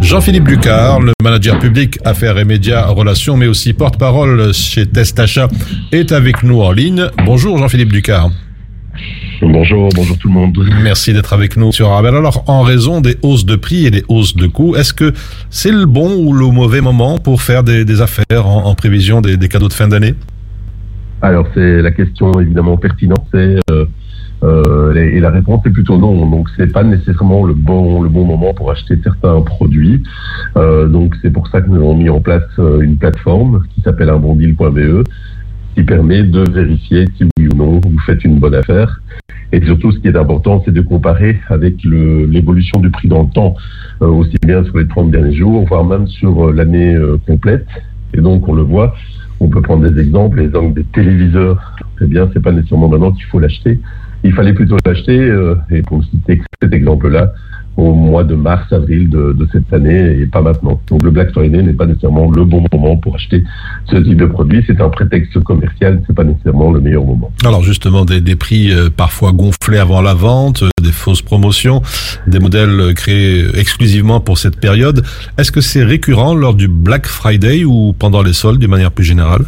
Jean-Philippe 0.00 0.48
Lucard, 0.48 1.00
le 1.00 1.12
manager 1.22 1.58
public 1.58 1.98
Affaires 2.04 2.38
et 2.38 2.44
Médias 2.44 2.86
Relations, 2.86 3.36
mais 3.36 3.46
aussi 3.46 3.72
porte-parole 3.72 4.52
chez 4.52 4.86
Testacha, 4.86 5.48
est 5.92 6.12
avec 6.12 6.42
nous 6.42 6.60
en 6.60 6.72
ligne. 6.72 7.06
Bonjour 7.24 7.56
Jean-Philippe 7.58 7.92
Lucard. 7.92 8.30
Bonjour, 9.42 9.88
bonjour 9.94 10.16
tout 10.18 10.28
le 10.28 10.34
monde. 10.34 10.56
Merci 10.82 11.12
d'être 11.12 11.32
avec 11.32 11.56
nous 11.56 11.72
sur 11.72 11.88
Arabelle. 11.88 12.14
Alors, 12.14 12.44
en 12.46 12.62
raison 12.62 13.00
des 13.00 13.16
hausses 13.22 13.44
de 13.44 13.56
prix 13.56 13.86
et 13.86 13.90
des 13.90 14.04
hausses 14.08 14.36
de 14.36 14.46
coûts, 14.46 14.76
est-ce 14.76 14.94
que 14.94 15.12
c'est 15.50 15.72
le 15.72 15.86
bon 15.86 16.14
ou 16.16 16.32
le 16.32 16.46
mauvais 16.46 16.80
moment 16.80 17.18
pour 17.18 17.42
faire 17.42 17.64
des, 17.64 17.84
des 17.84 18.00
affaires 18.00 18.46
en, 18.46 18.64
en, 18.66 18.74
prévision 18.74 19.20
des, 19.20 19.36
des, 19.36 19.48
cadeaux 19.48 19.68
de 19.68 19.72
fin 19.72 19.88
d'année? 19.88 20.14
Alors, 21.22 21.46
c'est 21.54 21.82
la 21.82 21.90
question 21.90 22.38
évidemment 22.40 22.76
pertinente. 22.76 23.26
C'est 23.32 23.56
euh, 23.70 23.86
euh, 24.42 24.94
et 24.94 25.20
la 25.20 25.30
réponse 25.30 25.64
est 25.66 25.70
plutôt 25.70 25.98
non. 25.98 26.28
Donc, 26.28 26.48
c'est 26.56 26.72
pas 26.72 26.84
nécessairement 26.84 27.44
le 27.44 27.54
bon 27.54 28.02
le 28.02 28.08
bon 28.08 28.24
moment 28.24 28.54
pour 28.54 28.70
acheter 28.70 28.96
certains 29.02 29.40
produits. 29.40 30.02
Euh, 30.56 30.86
donc, 30.86 31.14
c'est 31.22 31.30
pour 31.30 31.48
ça 31.48 31.60
que 31.60 31.68
nous 31.68 31.76
avons 31.76 31.96
mis 31.96 32.08
en 32.08 32.20
place 32.20 32.44
une 32.58 32.96
plateforme 32.96 33.64
qui 33.74 33.80
s'appelle 33.80 34.10
unbondil.be 34.10 35.04
qui 35.74 35.82
permet 35.82 36.22
de 36.22 36.48
vérifier 36.50 37.06
si 37.16 37.24
oui 37.38 37.48
ou 37.52 37.56
non 37.56 37.80
vous 37.80 37.98
faites 38.06 38.24
une 38.24 38.38
bonne 38.38 38.54
affaire. 38.54 39.00
Et 39.52 39.64
surtout, 39.64 39.92
ce 39.92 39.98
qui 39.98 40.08
est 40.08 40.16
important, 40.16 40.62
c'est 40.64 40.72
de 40.72 40.80
comparer 40.80 41.38
avec 41.48 41.76
l'évolution 41.84 42.80
du 42.80 42.90
prix 42.90 43.08
dans 43.08 43.22
le 43.22 43.28
temps, 43.28 43.54
euh, 44.02 44.06
aussi 44.06 44.36
bien 44.44 44.64
sur 44.64 44.78
les 44.78 44.88
30 44.88 45.10
derniers 45.10 45.34
jours, 45.36 45.64
voire 45.66 45.84
même 45.84 46.08
sur 46.08 46.48
euh, 46.48 46.52
l'année 46.52 46.94
euh, 46.94 47.18
complète. 47.26 47.66
Et 48.14 48.20
donc, 48.20 48.48
on 48.48 48.54
le 48.54 48.62
voit, 48.62 48.94
on 49.40 49.48
peut 49.48 49.62
prendre 49.62 49.88
des 49.88 50.00
exemples, 50.00 50.38
les 50.38 50.46
exemples 50.46 50.74
des 50.74 50.84
téléviseurs. 50.84 51.76
Eh 52.00 52.06
bien, 52.06 52.28
c'est 52.32 52.42
pas 52.42 52.52
nécessairement 52.52 52.88
maintenant 52.88 53.12
qu'il 53.12 53.26
faut 53.26 53.38
l'acheter. 53.38 53.78
Il 54.24 54.32
fallait 54.32 54.54
plutôt 54.54 54.76
l'acheter, 54.84 55.32
et 55.70 55.82
pour 55.82 56.02
citer 56.02 56.40
cet 56.62 56.72
exemple-là, 56.72 57.34
au 57.76 57.92
mois 57.92 58.24
de 58.24 58.34
mars, 58.34 58.72
avril 58.72 59.08
de, 59.10 59.32
de, 59.32 59.48
cette 59.52 59.72
année 59.72 60.18
et 60.20 60.26
pas 60.26 60.40
maintenant. 60.40 60.80
Donc 60.88 61.02
le 61.02 61.10
Black 61.10 61.32
Friday 61.32 61.62
n'est 61.62 61.72
pas 61.72 61.86
nécessairement 61.86 62.30
le 62.30 62.44
bon 62.44 62.64
moment 62.72 62.96
pour 62.96 63.16
acheter 63.16 63.42
ce 63.90 63.96
type 63.96 64.18
de 64.18 64.26
produit. 64.26 64.62
C'est 64.66 64.80
un 64.80 64.88
prétexte 64.88 65.38
commercial, 65.40 66.02
c'est 66.06 66.14
pas 66.14 66.24
nécessairement 66.24 66.70
le 66.70 66.80
meilleur 66.80 67.04
moment. 67.04 67.32
Alors 67.44 67.62
justement, 67.62 68.04
des, 68.04 68.20
des 68.20 68.36
prix 68.36 68.72
euh, 68.72 68.90
parfois 68.94 69.32
gonflés 69.32 69.78
avant 69.78 70.02
la 70.02 70.14
vente, 70.14 70.62
euh, 70.62 70.68
des 70.82 70.92
fausses 70.92 71.22
promotions, 71.22 71.82
des 72.26 72.38
modèles 72.38 72.94
créés 72.94 73.44
exclusivement 73.58 74.20
pour 74.20 74.38
cette 74.38 74.58
période. 74.60 75.02
Est-ce 75.38 75.50
que 75.52 75.60
c'est 75.60 75.84
récurrent 75.84 76.34
lors 76.34 76.54
du 76.54 76.68
Black 76.68 77.06
Friday 77.06 77.64
ou 77.64 77.94
pendant 77.98 78.22
les 78.22 78.32
soldes 78.32 78.60
d'une 78.60 78.70
manière 78.70 78.92
plus 78.92 79.04
générale? 79.04 79.44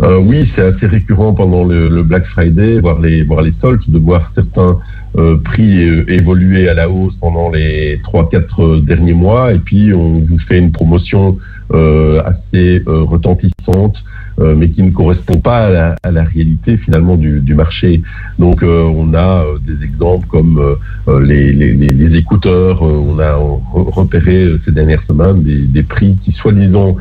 Euh, 0.00 0.18
oui, 0.18 0.48
c'est 0.54 0.62
assez 0.62 0.86
récurrent 0.86 1.34
pendant 1.34 1.64
le, 1.64 2.02
Black 2.02 2.24
Friday, 2.26 2.78
voir 2.78 3.00
les, 3.00 3.24
voir 3.24 3.42
les 3.42 3.52
soldes, 3.60 3.82
de 3.88 3.98
voir 3.98 4.30
certains 4.34 4.78
euh, 5.16 5.38
prix 5.38 5.82
euh, 5.84 6.04
évoluer 6.08 6.68
à 6.68 6.74
la 6.74 6.88
hausse 6.88 7.14
pendant 7.20 7.50
les 7.50 8.00
trois 8.04 8.28
quatre 8.28 8.76
derniers 8.78 9.12
mois, 9.12 9.52
et 9.52 9.58
puis 9.58 9.92
on 9.92 10.20
vous 10.20 10.38
fait 10.46 10.58
une 10.58 10.72
promotion 10.72 11.38
assez 11.70 12.82
retentissante, 12.86 14.02
mais 14.38 14.70
qui 14.70 14.82
ne 14.82 14.90
correspond 14.90 15.40
pas 15.40 15.66
à 15.66 15.70
la, 15.70 15.96
à 16.02 16.10
la 16.10 16.24
réalité 16.24 16.76
finalement 16.76 17.16
du, 17.16 17.40
du 17.40 17.54
marché. 17.54 18.02
Donc 18.38 18.62
on 18.62 19.14
a 19.14 19.44
des 19.66 19.84
exemples 19.84 20.26
comme 20.28 20.76
les, 21.22 21.52
les, 21.52 21.72
les, 21.74 22.16
écouteurs, 22.16 22.82
on 22.82 23.18
a 23.18 23.34
repéré 23.74 24.48
ces 24.64 24.72
dernières 24.72 25.02
semaines 25.08 25.42
des, 25.42 25.62
des 25.62 25.82
prix 25.82 26.16
qui 26.24 26.32
soi-disant 26.32 26.96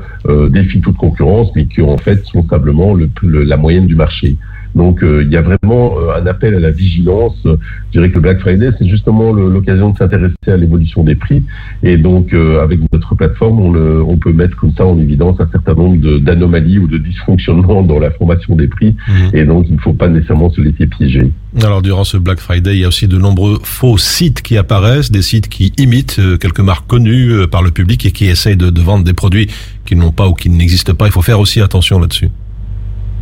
défient 0.50 0.82
toute 0.82 0.98
concurrence, 0.98 1.52
mais 1.56 1.66
qui 1.66 1.82
en 1.82 1.98
fait 1.98 2.26
sont 2.26 2.44
simplement 2.48 2.94
le, 2.94 3.10
le, 3.22 3.44
la 3.44 3.58
moyenne 3.58 3.86
du 3.86 3.96
marché. 3.96 4.38
Donc 4.78 5.02
euh, 5.02 5.24
il 5.24 5.34
y 5.34 5.38
a 5.38 5.42
vraiment 5.42 5.98
euh, 5.98 6.22
un 6.22 6.26
appel 6.28 6.54
à 6.54 6.60
la 6.60 6.70
vigilance. 6.70 7.36
Je 7.44 7.92
dirais 7.92 8.10
que 8.10 8.16
le 8.16 8.22
Black 8.22 8.40
Friday, 8.40 8.70
c'est 8.78 8.88
justement 8.88 9.34
l'occasion 9.34 9.90
de 9.90 9.98
s'intéresser 9.98 10.36
à 10.46 10.56
l'évolution 10.56 11.04
des 11.04 11.16
prix. 11.16 11.44
Et 11.82 11.98
donc 11.98 12.32
euh, 12.32 12.62
avec 12.62 12.80
notre 12.94 13.16
plateforme, 13.16 13.60
on, 13.60 13.72
le, 13.72 14.04
on, 14.04 14.18
peut 14.18 14.32
mettre 14.32 14.56
comme 14.56 14.74
ça 14.78 14.86
en 14.86 15.00
évidence 15.00 15.38
un 15.40 15.50
certain 15.52 15.74
nombre 15.74 16.20
d'anomalies 16.20 16.78
ou 16.78 16.88
de 16.88 17.00
dysfonctionnements 17.00 17.82
dans 17.82 18.00
la 18.00 18.12
formation 18.12 18.56
des 18.56 18.68
prix. 18.68 18.96
Mmh. 19.08 19.36
Et 19.36 19.46
donc 19.46 19.66
il 19.68 19.76
ne 19.76 19.82
faut 19.82 19.94
pas 19.94 20.10
nécessairement 20.10 20.52
se 20.52 20.62
laisser 20.62 20.86
piéger. 20.86 21.32
Alors 21.64 21.82
durant 21.82 22.04
ce 22.04 22.18
Black 22.18 22.40
Friday, 22.40 22.76
il 22.76 22.82
y 22.82 22.86
a 22.86 22.88
aussi 22.88 23.08
de 23.08 23.18
nombreux 23.18 23.58
faux 23.64 23.98
sites 23.98 24.44
qui 24.44 24.58
apparaissent, 24.58 25.12
des 25.12 25.24
sites 25.24 25.50
qui 25.50 25.74
imitent 25.80 26.22
quelques 26.40 26.60
marques 26.60 26.88
connues 26.88 27.48
par 27.50 27.64
le 27.64 27.72
public 27.72 28.06
et 28.06 28.12
qui 28.12 28.26
essayent 28.26 28.58
de, 28.58 28.70
de 28.70 28.82
vendre 28.82 29.04
des 29.04 29.14
produits 29.14 29.48
qui 29.86 29.96
n'ont 29.96 30.12
pas 30.12 30.28
ou 30.28 30.34
qui 30.34 30.52
n'existent 30.52 30.94
pas. 30.94 31.08
Il 31.08 31.12
faut 31.12 31.24
faire 31.24 31.40
aussi 31.40 31.62
attention 31.62 32.00
là-dessus. 32.00 32.30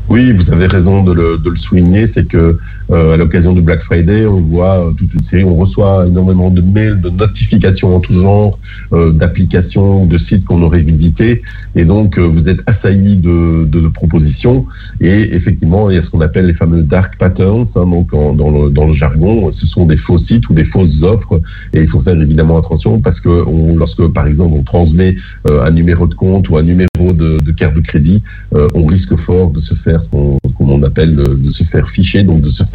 Oui, 0.08 0.32
vous 0.34 0.52
avez 0.52 0.68
raison 0.68 1.04
de 1.04 1.14
le, 1.14 1.40
souligner, 1.58 2.12
c'est 2.14 2.28
que 2.28 2.60
à 2.92 3.18
l'occasion 3.18 3.54
du 3.54 3.62
Black 3.62 3.82
Friday, 3.84 4.26
on 4.28 4.42
voit 4.42 4.80
euh, 4.80 4.92
toute 4.92 5.14
une 5.14 5.24
série, 5.30 5.44
on 5.44 5.56
reçoit 5.56 6.06
énormément 6.08 6.50
de 6.52 6.62
mails, 6.62 7.02
de 7.02 7.10
notifications 7.10 7.96
en 7.96 8.00
tout 8.00 8.14
genre, 8.14 8.60
euh, 8.94 9.12
d'applications, 9.12 10.06
de 10.06 10.18
sites 10.18 10.46
qu'on 10.46 10.62
aurait 10.62 10.82
visités, 10.82 11.42
et 11.76 11.86
donc 11.86 12.18
euh, 12.18 12.24
vous 12.24 12.48
êtes 12.48 12.60
assailli 12.68 13.18
de, 13.18 13.66
de, 13.66 13.88
propositions, 13.88 14.66
et 15.02 15.36
effectivement, 15.36 15.90
il 15.90 15.96
y 15.96 16.00
a 16.00 16.04
ce 16.04 16.10
qu'on 16.10 16.22
appelle 16.22 16.46
les 16.46 16.54
fameux 16.54 16.84
dark 16.84 17.18
patterns, 17.18 17.68
hein, 17.76 17.86
donc 17.88 18.12
dans, 18.12 18.52
le, 18.52 18.70
dans 18.70 18.88
le 18.88 18.94
jargon, 18.94 19.52
ce 19.52 19.66
sont 19.68 19.86
des 19.86 19.98
faux 19.98 20.20
sites 20.20 20.48
ou 20.50 20.54
des 20.54 20.66
fausses 20.66 21.02
offres, 21.02 21.42
et 21.74 21.82
il 21.82 21.90
faut 21.90 22.02
faire 22.02 22.20
évidemment 22.22 22.58
attention 22.58 23.00
parce 23.00 23.20
que 23.20 23.30
on, 23.48 23.76
lorsque, 23.78 24.06
par 24.14 24.28
exemple, 24.28 24.54
on 24.56 24.64
transmet 24.64 25.16
un 25.50 25.72
numéro 25.72 26.08
de 26.08 26.14
compte 26.14 26.50
ou 26.50 26.58
un 26.58 26.64
numéro 26.64 26.88
de, 27.00 27.40
de 27.40 27.52
carte 27.52 27.76
de 27.76 27.82
crédit, 27.82 28.22
on 28.52 28.86
risque 28.86 29.16
fort 29.18 29.52
de 29.52 29.62
se 29.62 29.74
faire 29.76 30.04
ce 30.04 30.10
qu'on 30.10 30.38
qu 30.80 30.86
appelle 30.86 31.16
de 31.16 31.52
se 31.52 31.64
faire 31.66 31.90
ficher, 31.90 32.24
donc 32.24 32.42
de 32.42 32.50
se 32.50 32.64
faire 32.64 32.75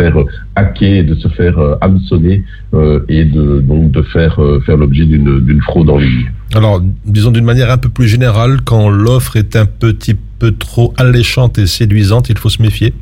hacker, 0.57 1.05
de 1.05 1.15
se 1.15 1.29
faire 1.29 1.59
hameçonner 1.81 2.45
euh, 2.75 3.01
et 3.09 3.25
de 3.25 3.61
donc 3.61 3.91
de 3.91 4.03
faire 4.03 4.41
euh, 4.41 4.61
faire 4.61 4.77
l'objet 4.77 5.05
d'une 5.07 5.61
fraude 5.63 5.91
en 5.91 5.99
ligne. 5.99 6.31
Alors, 6.55 6.83
disons 7.05 7.31
d'une 7.31 7.45
manière 7.45 7.71
un 7.71 7.79
peu 7.79 7.89
plus 7.89 8.09
générale, 8.09 8.61
quand 8.65 8.89
l'offre 8.91 9.37
est 9.37 9.57
un 9.57 9.67
petit 9.67 10.17
peu 10.39 10.53
trop 10.53 10.93
alléchante 10.97 11.59
et 11.59 11.67
séduisante, 11.67 12.31
il 12.31 12.39
faut 12.39 12.49
se 12.49 12.63
méfier? 12.63 12.93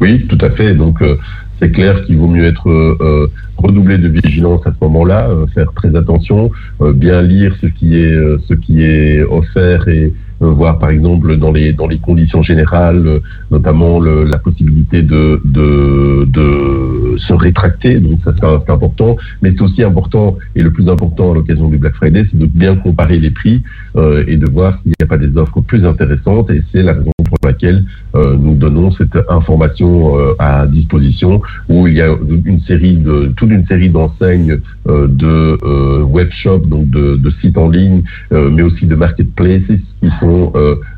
Oui, 0.00 0.26
tout 0.28 0.38
à 0.40 0.50
fait. 0.50 0.74
Donc 0.74 1.00
euh, 1.02 1.16
c'est 1.60 1.70
clair 1.70 2.04
qu'il 2.04 2.16
vaut 2.16 2.28
mieux 2.28 2.44
être 2.44 2.68
euh, 2.68 3.30
redoublé 3.56 3.98
de 3.98 4.08
vigilance 4.08 4.66
à 4.66 4.70
ce 4.70 4.76
moment-là, 4.82 5.28
euh, 5.28 5.46
faire 5.54 5.72
très 5.74 5.94
attention, 5.94 6.50
bien 6.80 7.22
lire 7.22 7.54
ce 7.60 7.66
qui 7.66 7.96
est 7.96 8.14
ce 8.48 8.54
qui 8.54 8.82
est 8.82 9.22
offert 9.22 9.86
et 9.88 10.12
voir 10.40 10.78
par 10.78 10.90
exemple 10.90 11.36
dans 11.36 11.52
les 11.52 11.72
dans 11.72 11.86
les 11.86 11.98
conditions 11.98 12.42
générales, 12.42 13.20
notamment 13.50 14.00
le, 14.00 14.24
la 14.24 14.38
possibilité 14.38 15.02
de, 15.02 15.40
de 15.44 16.24
de 16.26 17.16
se 17.18 17.32
rétracter. 17.32 18.00
Donc 18.00 18.20
ça 18.24 18.32
c'est 18.38 18.70
important, 18.70 19.16
mais 19.40 19.52
c'est 19.52 19.62
aussi 19.62 19.82
important 19.82 20.36
et 20.56 20.62
le 20.62 20.70
plus 20.70 20.88
important 20.88 21.32
à 21.32 21.34
l'occasion 21.34 21.68
du 21.68 21.78
Black 21.78 21.94
Friday, 21.94 22.24
c'est 22.30 22.38
de 22.38 22.46
bien 22.46 22.76
comparer 22.76 23.18
les 23.18 23.30
prix 23.30 23.62
euh, 23.96 24.24
et 24.26 24.36
de 24.36 24.48
voir 24.50 24.78
s'il 24.82 24.92
n'y 24.98 25.04
a 25.04 25.06
pas 25.06 25.18
des 25.18 25.36
offres 25.36 25.60
plus 25.60 25.84
intéressantes. 25.84 26.50
Et 26.50 26.62
c'est 26.72 26.82
la 26.82 26.94
raison 26.94 27.10
pour 27.24 27.38
laquelle 27.44 27.84
euh, 28.14 28.36
nous 28.38 28.54
donnons 28.54 28.90
cette 28.92 29.18
information 29.28 30.18
euh, 30.18 30.34
à 30.38 30.66
disposition, 30.66 31.40
où 31.68 31.86
il 31.86 31.94
y 31.94 32.02
a 32.02 32.14
une 32.44 32.60
série 32.62 32.96
de 32.96 33.32
toute 33.36 33.50
une 33.50 33.66
série 33.66 33.90
d'enseignes 33.90 34.58
de 34.86 36.02
web 36.02 36.28
shop, 36.42 36.60
donc 36.66 36.90
de, 36.90 37.16
de 37.16 37.30
sites 37.40 37.56
en 37.56 37.68
ligne, 37.68 38.02
mais 38.30 38.62
aussi 38.62 38.86
de 38.86 38.94
marketplaces 38.94 39.62
qui 40.00 40.08
sont 40.20 40.31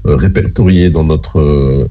répertoriés 0.04 0.90
dans 0.90 1.04
notre 1.04 1.88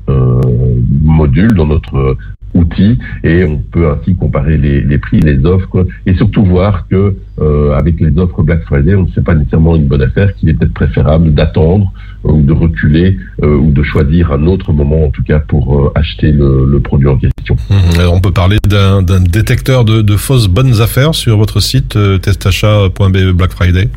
module, 1.04 1.54
dans 1.54 1.68
notre 1.68 2.18
outil 2.54 2.98
et 3.24 3.44
on 3.44 3.58
peut 3.58 3.90
ainsi 3.90 4.16
comparer 4.16 4.58
les, 4.58 4.98
prix, 4.98 5.20
les 5.20 5.46
offres 5.46 5.86
et 6.06 6.16
surtout 6.16 6.46
voir 6.46 6.88
que 6.88 7.16
euh, 7.42 7.74
avec 7.74 8.00
les 8.00 8.18
offres 8.18 8.44
Black 8.44 8.64
Friday, 8.64 8.96
on 8.96 9.04
ne 9.04 9.08
fait 9.08 9.22
pas 9.22 9.36
nécessairement 9.36 9.76
une 9.76 9.88
bonne 9.88 10.02
affaire, 10.02 10.34
qu'il 10.36 10.50
est 10.50 10.54
peut-être 10.54 10.74
préférable 10.74 11.34
d'attendre 11.34 11.92
euh, 12.26 12.32
ou 12.32 12.42
de 12.42 12.54
reculer 12.54 13.18
euh, 13.42 13.58
ou 13.58 13.72
de 13.72 13.84
choisir 13.84 14.32
un 14.32 14.46
autre 14.46 14.72
moment 14.72 15.06
en 15.06 15.10
tout 15.10 15.24
cas 15.24 15.40
pour 15.40 15.80
euh, 15.80 15.92
acheter 15.96 16.32
le, 16.32 16.66
le, 16.70 16.80
produit 16.80 17.08
en 17.08 17.18
question. 17.18 17.56
Mmh, 17.70 18.02
on 18.12 18.20
peut 18.20 18.32
parler 18.32 18.58
d'un 18.68 19.02
détecteur 19.02 19.86
de, 19.86 20.02
de, 20.02 20.18
fausses 20.18 20.48
bonnes 20.48 20.82
affaires 20.82 21.16
sur 21.16 21.38
votre 21.38 21.60
site 21.60 21.98
testachat.be 22.22 23.32
Black 23.34 23.52
Friday. 23.52 23.90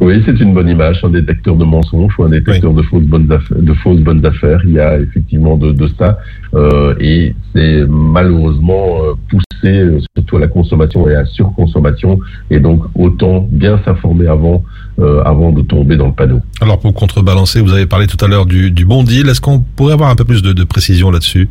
Oui, 0.00 0.22
c'est 0.24 0.38
une 0.40 0.54
bonne 0.54 0.68
image, 0.68 1.00
un 1.02 1.10
détecteur 1.10 1.56
de 1.56 1.64
mensonges 1.64 2.12
ou 2.18 2.24
un 2.24 2.28
détecteur 2.28 2.70
oui. 2.70 2.76
de, 2.76 2.82
fausses 2.82 3.04
bonnes 3.04 3.30
affaires, 3.32 3.58
de 3.58 3.74
fausses 3.74 4.00
bonnes 4.00 4.24
affaires. 4.24 4.60
Il 4.64 4.72
y 4.72 4.80
a 4.80 4.98
effectivement 4.98 5.56
de, 5.56 5.72
de 5.72 5.88
ça. 5.98 6.18
Euh, 6.54 6.94
et 7.00 7.34
c'est 7.54 7.84
malheureusement 7.88 9.02
euh, 9.02 9.14
poussé 9.28 9.44
euh, 9.64 10.00
surtout 10.16 10.36
à 10.36 10.40
la 10.40 10.48
consommation 10.48 11.08
et 11.08 11.14
à 11.14 11.20
la 11.20 11.26
surconsommation. 11.26 12.20
Et 12.50 12.60
donc, 12.60 12.82
autant 12.94 13.48
bien 13.50 13.80
s'informer 13.84 14.28
avant, 14.28 14.62
euh, 15.00 15.22
avant 15.24 15.50
de 15.50 15.62
tomber 15.62 15.96
dans 15.96 16.06
le 16.06 16.14
panneau. 16.14 16.40
Alors, 16.60 16.78
pour 16.78 16.94
contrebalancer, 16.94 17.60
vous 17.60 17.72
avez 17.72 17.86
parlé 17.86 18.06
tout 18.06 18.22
à 18.24 18.28
l'heure 18.28 18.46
du, 18.46 18.70
du 18.70 18.84
bon 18.84 19.02
deal. 19.02 19.28
Est-ce 19.28 19.40
qu'on 19.40 19.60
pourrait 19.60 19.94
avoir 19.94 20.10
un 20.10 20.16
peu 20.16 20.24
plus 20.24 20.42
de, 20.42 20.52
de 20.52 20.64
précision 20.64 21.10
là-dessus? 21.10 21.48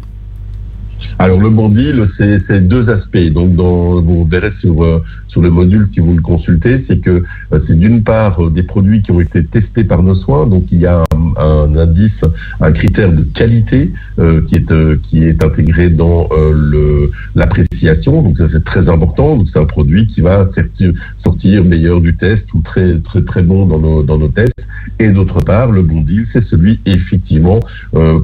Alors 1.19 1.39
le 1.39 1.49
bon 1.49 1.69
deal, 1.69 2.07
c'est 2.17 2.67
deux 2.67 2.89
aspects. 2.89 3.31
Donc 3.31 3.55
dans, 3.55 4.01
vous 4.01 4.25
verrez 4.25 4.51
sur 4.61 4.83
euh, 4.83 5.03
sur 5.27 5.41
le 5.41 5.49
module 5.49 5.89
si 5.93 5.99
vous 5.99 6.13
le 6.13 6.21
consultez, 6.21 6.85
c'est 6.87 6.99
que 6.99 7.23
euh, 7.53 7.59
c'est 7.67 7.77
d'une 7.77 8.03
part 8.03 8.43
euh, 8.43 8.49
des 8.49 8.63
produits 8.63 9.01
qui 9.01 9.11
ont 9.11 9.19
été 9.19 9.43
testés 9.45 9.83
par 9.83 10.03
nos 10.03 10.15
soins. 10.15 10.45
Donc 10.45 10.65
il 10.71 10.79
y 10.79 10.85
a 10.85 11.03
un, 11.13 11.41
un 11.41 11.75
indice, 11.75 12.21
un 12.59 12.71
critère 12.71 13.11
de 13.11 13.23
qualité 13.23 13.91
qui 14.17 14.55
est 14.55 15.01
qui 15.03 15.23
est 15.23 15.43
intégré 15.43 15.89
dans 15.89 16.29
le 16.31 17.11
l'appréciation. 17.35 18.21
Donc 18.21 18.37
ça 18.37 18.47
c'est 18.51 18.63
très 18.63 18.87
important. 18.89 19.37
Donc 19.37 19.47
c'est 19.51 19.59
un 19.59 19.65
produit 19.65 20.07
qui 20.07 20.21
va 20.21 20.49
sortir 21.23 21.63
meilleur 21.63 22.01
du 22.01 22.15
test 22.15 22.43
ou 22.53 22.61
très 22.61 22.99
très 22.99 23.21
très 23.23 23.43
bon 23.43 23.65
dans 23.65 23.79
nos 23.79 24.03
dans 24.03 24.17
nos 24.17 24.29
tests. 24.29 24.53
Et 24.99 25.09
d'autre 25.09 25.39
part, 25.43 25.71
le 25.71 25.81
bon 25.81 26.01
deal, 26.01 26.27
c'est 26.33 26.45
celui 26.45 26.79
effectivement 26.85 27.59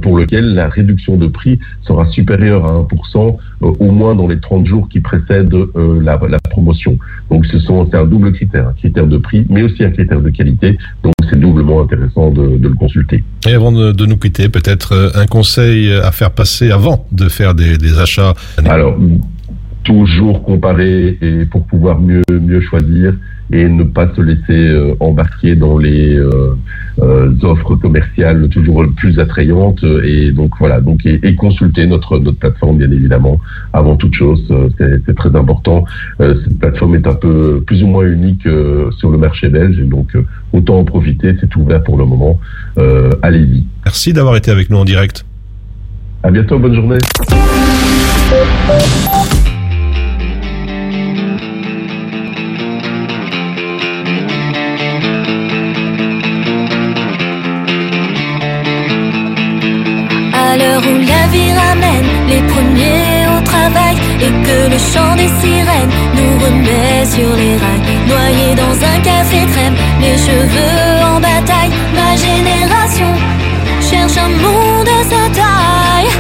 pour 0.02 0.18
lequel 0.18 0.54
la 0.54 0.68
réduction 0.70 1.18
de 1.18 1.28
prix 1.28 1.60
sera 1.86 2.08
supérieure 2.10 2.66
à 2.66 2.74
1%, 2.74 3.38
euh, 3.62 3.72
au 3.80 3.92
moins 3.92 4.16
dans 4.16 4.28
les 4.28 4.40
30 4.40 4.66
jours 4.66 4.88
qui 4.90 5.00
précèdent 5.00 5.54
euh, 5.54 6.02
la, 6.02 6.20
la, 6.30 6.40
promotion. 6.40 6.98
Donc 7.30 7.46
ce 7.46 7.60
sont 7.60 7.88
c'est 7.90 7.98
un 7.98 8.06
double 8.06 8.34
critère, 8.34 8.70
un 8.70 8.74
critère 8.74 9.08
de 9.08 9.18
prix, 9.18 9.46
mais 9.50 9.64
aussi 9.64 9.84
un 9.84 9.92
critère 9.92 10.22
de 10.22 10.30
qualité. 10.30 10.78
Donc 11.04 11.14
c'est 11.30 11.40
doublement 11.40 11.82
intéressant 11.82 12.32
de, 12.32 12.58
de, 12.58 12.68
le 12.68 12.76
consulter. 12.76 13.24
Et 13.48 13.54
avant 13.54 13.72
de, 13.72 13.92
de 13.92 14.06
nous 14.06 14.18
quitter, 14.18 14.50
peut-être 14.50 14.94
euh, 14.94 15.10
un 15.16 15.26
conseil 15.26 15.92
à 15.92 16.12
faire 16.12 16.32
passer 16.32 16.72
avant 16.72 17.06
de 17.12 17.28
faire 17.30 17.54
des, 17.54 17.78
des 17.78 18.00
achats. 18.00 18.34
Alors 18.66 18.98
toujours 19.84 20.44
comparer 20.44 21.18
et 21.22 21.46
pour 21.46 21.66
pouvoir 21.66 22.00
mieux 22.00 22.22
mieux 22.32 22.62
choisir 22.62 23.14
et 23.52 23.68
ne 23.68 23.84
pas 23.84 24.14
se 24.16 24.22
laisser 24.22 24.42
euh, 24.50 24.96
embarquer 25.00 25.56
dans 25.56 25.78
les 25.78 26.16
euh, 26.16 26.56
euh, 27.02 27.32
offres 27.44 27.76
commerciales 27.76 28.48
toujours 28.50 28.86
plus 28.96 29.20
attrayantes. 29.20 29.84
Et 30.04 30.32
donc 30.32 30.52
voilà. 30.60 30.80
Donc 30.82 31.06
et, 31.06 31.20
et, 31.24 31.36
consulter 31.36 31.86
notre 31.86 32.20
notre 32.20 32.38
plateforme 32.38 32.78
bien 32.78 32.92
évidemment 32.92 33.40
avant 33.74 33.96
toute 33.96 34.14
chose. 34.14 34.42
C'est 34.78 35.16
très 35.16 35.36
important. 35.36 35.86
Cette 36.20 36.60
plateforme 36.60 36.96
est 36.96 37.08
un 37.08 37.16
peu 37.16 37.62
plus 37.66 37.84
ou 37.84 37.88
moins 37.88 38.06
unique 38.06 38.48
sur 38.98 39.10
le 39.12 39.18
marché 39.18 39.50
belge. 39.50 39.80
Et 39.80 39.86
donc 39.86 40.16
autant 40.52 40.80
en 40.80 40.86
profiter. 40.86 41.36
C'est 41.40 41.56
ouvert 41.56 41.84
pour 41.84 41.98
le 41.98 42.06
moment. 42.06 42.40
Allez-y. 43.22 43.66
Merci 43.86 44.14
d'avoir 44.14 44.36
été 44.36 44.52
avec 44.52 44.70
nous 44.70 44.78
en 44.78 44.86
direct. 44.86 45.26
À 46.24 46.32
bientôt. 46.32 46.58
Bonne 46.58 46.76
journée 46.76 46.98
le 64.74 64.80
chant 64.80 65.16
des 65.16 65.30
sirènes 65.40 65.94
nous 66.16 66.34
remet 66.44 67.06
sur 67.06 67.32
les 67.42 67.56
rails. 67.62 67.84
Noyés 68.08 68.56
dans 68.56 68.76
un 68.92 69.00
café 69.02 69.46
crème, 69.54 69.76
les 70.02 70.18
cheveux 70.18 71.06
en 71.06 71.20
bataille, 71.20 71.72
ma 71.94 72.16
génération 72.16 73.14
cherche 73.88 74.18
un 74.18 74.30
monde 74.30 74.90
à 75.00 75.04
sa 75.12 75.24
taille. 75.40 76.12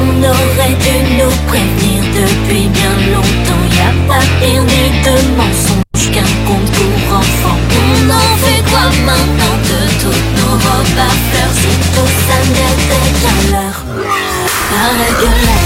On 0.00 0.18
aurait 0.30 0.76
dû 0.84 0.96
nous 1.18 1.34
prévenir 1.46 2.00
depuis 2.20 2.66
bien 2.68 2.94
longtemps. 3.14 3.64
Y 3.70 3.80
a 3.80 3.92
pas 4.08 4.24
pire 4.40 4.64
ni 4.72 4.84
de 5.06 5.16
mensonges 5.38 6.10
qu'un 6.12 6.32
conte 6.46 6.70
pour 6.72 7.18
enfants. 7.18 7.60
On 7.82 8.10
en 8.10 8.32
fait 8.42 8.62
quoi 8.70 8.86
maintenant 9.06 9.56
de 9.70 9.80
toutes 10.02 10.30
nos 10.38 10.54
robes 10.64 10.98
à 10.98 11.12
fleurs? 11.28 11.54
Si 11.60 11.72
tout 11.94 12.12
ça 12.26 12.38
n'était 12.56 13.08
leurre? 13.52 13.82
Paraît 14.72 15.14
que 15.20 15.30
l'amour 15.46 15.61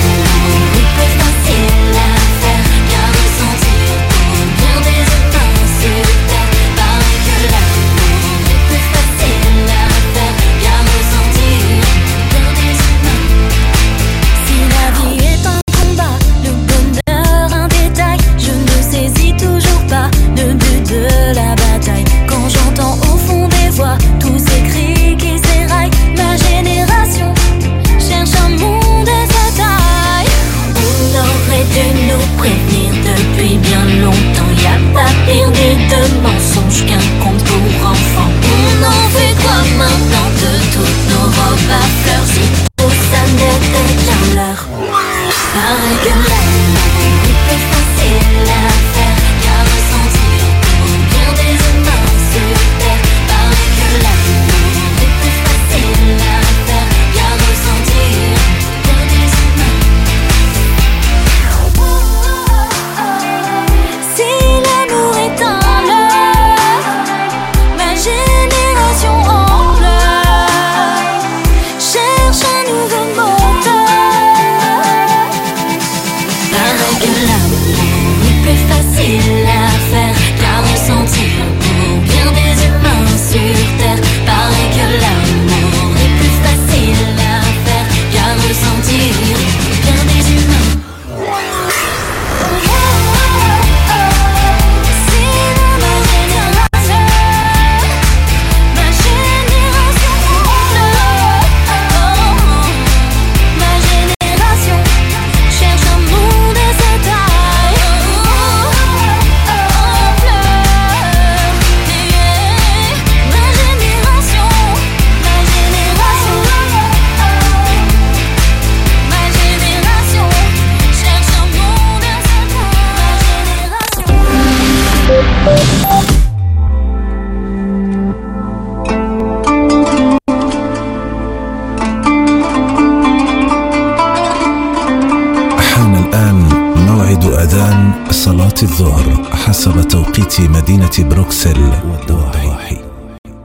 بروكسل 141.05 141.61
والضواحي 141.91 142.77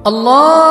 الله 0.07 0.70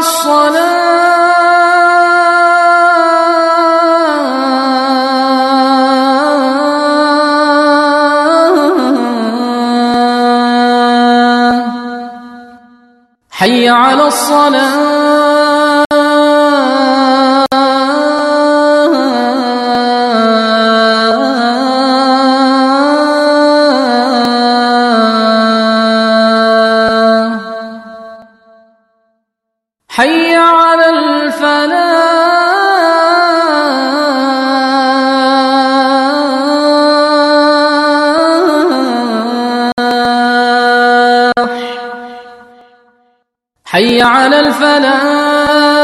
الصلاة 0.00 0.64
حي 43.74 44.02
على 44.02 44.40
الفلاح. 44.40 45.83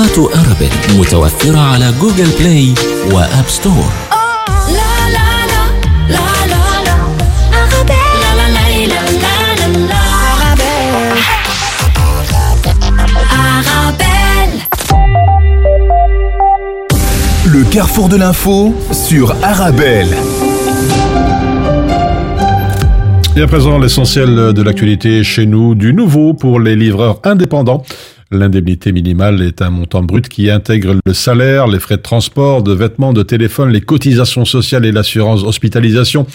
تطبيقات 0.00 0.18
أرابيل 0.18 0.98
متوفرة 0.98 1.58
على 1.58 1.92
جوجل 2.00 2.28
بلاي 2.40 2.74
وآب 3.12 3.44
ستور 3.48 3.92
لا 4.68 5.10
لا 5.12 5.46
لا 5.52 5.62
لا 6.08 6.26
لا 6.46 6.64
لا 6.84 6.96
أغابيل 7.62 8.08
لا 8.22 8.32
لا 8.36 8.46
لا 8.48 8.64
لا 8.86 9.00
لا 9.20 9.68
لا 9.68 9.78
لا 9.88 10.02
أغابيل 10.32 10.92
Le 17.46 17.62
carrefour 17.70 18.08
de 18.08 18.16
l'info 18.16 18.74
sur 18.92 19.36
Arabelle. 19.42 20.16
Et 23.36 23.42
à 23.42 23.46
présent, 23.46 23.78
l'essentiel 23.78 24.54
de 24.54 24.62
l'actualité 24.62 25.22
chez 25.22 25.44
nous, 25.44 25.74
du 25.74 25.92
nouveau 25.92 26.32
pour 26.32 26.58
les 26.58 26.74
livreurs 26.74 27.20
indépendants. 27.24 27.82
L'indemnité 28.33 28.93
minimale 28.93 29.41
est 29.41 29.61
un 29.61 29.69
montant 29.69 30.03
brut 30.03 30.29
qui 30.29 30.49
intègre 30.49 30.95
le 31.05 31.13
salaire, 31.13 31.67
les 31.67 31.79
frais 31.79 31.97
de 31.97 32.01
transport, 32.01 32.63
de 32.63 32.71
vêtements, 32.71 33.11
de 33.11 33.23
téléphone, 33.23 33.71
les 33.71 33.81
cotisations 33.81 34.45
sociales 34.45 34.85
et 34.85 34.93
l'assurance 34.93 35.43
hospitalisation. 35.43 36.25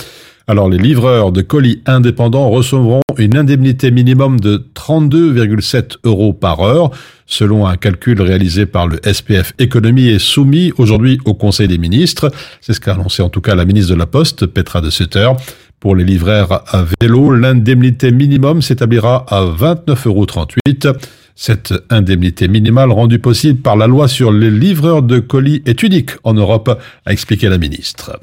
Alors 0.46 0.68
les 0.68 0.76
livreurs 0.76 1.32
de 1.32 1.40
colis 1.40 1.80
indépendants 1.86 2.50
recevront 2.50 3.00
une 3.16 3.36
indemnité 3.38 3.90
minimum 3.90 4.38
de 4.38 4.62
32,7 4.74 5.96
euros 6.04 6.34
par 6.34 6.60
heure, 6.60 6.90
selon 7.24 7.66
un 7.66 7.78
calcul 7.78 8.20
réalisé 8.20 8.66
par 8.66 8.86
le 8.86 9.00
SPF 9.02 9.54
Économie 9.58 10.08
et 10.08 10.18
soumis 10.18 10.72
aujourd'hui 10.76 11.18
au 11.24 11.32
Conseil 11.32 11.66
des 11.66 11.78
ministres. 11.78 12.30
C'est 12.60 12.74
ce 12.74 12.80
qu'a 12.80 12.92
annoncé 12.92 13.22
en 13.22 13.30
tout 13.30 13.40
cas 13.40 13.54
la 13.54 13.64
ministre 13.64 13.94
de 13.94 13.98
la 13.98 14.06
Poste, 14.06 14.44
Petra 14.44 14.82
de 14.82 14.90
Sutter. 14.90 15.30
Pour 15.80 15.96
les 15.96 16.04
livreurs 16.04 16.62
à 16.74 16.84
vélo, 17.00 17.34
l'indemnité 17.34 18.10
minimum 18.10 18.60
s'établira 18.60 19.24
à 19.28 19.44
29,38 19.44 20.06
euros. 20.06 20.96
Cette 21.38 21.74
indemnité 21.90 22.48
minimale 22.48 22.90
rendue 22.90 23.18
possible 23.18 23.60
par 23.60 23.76
la 23.76 23.86
loi 23.86 24.08
sur 24.08 24.32
les 24.32 24.50
livreurs 24.50 25.02
de 25.02 25.18
colis 25.18 25.62
est 25.66 25.82
unique 25.82 26.12
en 26.24 26.32
Europe, 26.32 26.80
a 27.04 27.12
expliqué 27.12 27.50
la 27.50 27.58
ministre. 27.58 28.18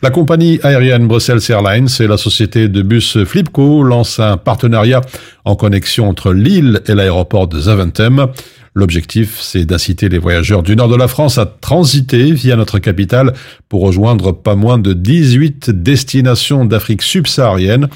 La 0.00 0.10
compagnie 0.10 0.60
aérienne 0.62 1.08
Brussels 1.08 1.40
Airlines 1.48 1.88
et 1.98 2.06
la 2.06 2.16
société 2.16 2.68
de 2.68 2.82
bus 2.82 3.24
Flipco 3.24 3.82
lancent 3.82 4.20
un 4.20 4.36
partenariat 4.36 5.00
en 5.44 5.56
connexion 5.56 6.08
entre 6.08 6.32
Lille 6.32 6.82
et 6.86 6.94
l'aéroport 6.94 7.48
de 7.48 7.58
Zaventem. 7.58 8.28
L'objectif, 8.76 9.40
c'est 9.40 9.64
d'inciter 9.64 10.08
les 10.08 10.18
voyageurs 10.18 10.62
du 10.62 10.76
nord 10.76 10.88
de 10.88 10.96
la 10.96 11.08
France 11.08 11.38
à 11.38 11.46
transiter 11.46 12.30
via 12.30 12.54
notre 12.54 12.78
capitale 12.78 13.32
pour 13.68 13.80
rejoindre 13.80 14.30
pas 14.30 14.54
moins 14.54 14.78
de 14.78 14.92
18 14.92 15.70
destinations 15.70 16.64
d'Afrique 16.64 17.02
subsaharienne. 17.02 17.88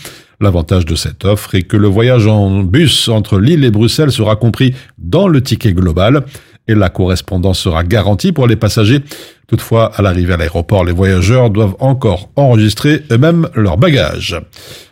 L'avantage 0.42 0.86
de 0.86 0.94
cette 0.94 1.26
offre 1.26 1.54
est 1.54 1.62
que 1.62 1.76
le 1.76 1.86
voyage 1.86 2.26
en 2.26 2.62
bus 2.62 3.08
entre 3.08 3.38
Lille 3.38 3.62
et 3.62 3.70
Bruxelles 3.70 4.10
sera 4.10 4.36
compris 4.36 4.74
dans 4.96 5.28
le 5.28 5.42
ticket 5.42 5.74
global 5.74 6.24
et 6.66 6.74
la 6.74 6.88
correspondance 6.88 7.58
sera 7.58 7.84
garantie 7.84 8.32
pour 8.32 8.46
les 8.46 8.56
passagers. 8.56 9.00
Toutefois, 9.48 9.92
à 9.94 10.00
l'arrivée 10.00 10.32
à 10.32 10.36
l'aéroport, 10.38 10.84
les 10.84 10.92
voyageurs 10.92 11.50
doivent 11.50 11.76
encore 11.78 12.30
enregistrer 12.36 13.02
eux-mêmes 13.10 13.48
leurs 13.54 13.76
bagages. 13.76 14.40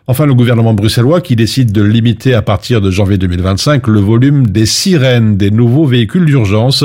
Enfin, 0.07 0.27
le 0.27 0.35
gouvernement 0.35 0.75
bruxellois 0.75 1.23
qui 1.23 1.35
décide 1.35 1.73
de 1.73 1.83
limiter 1.83 2.35
à 2.35 2.43
partir 2.43 2.83
de 2.83 2.91
janvier 2.91 3.17
2025 3.17 3.87
le 3.87 4.01
volume 4.01 4.49
des 4.49 4.67
sirènes 4.67 5.39
des 5.39 5.51
nouveaux 5.51 5.87
véhicules 5.87 6.27
d'urgence. 6.27 6.85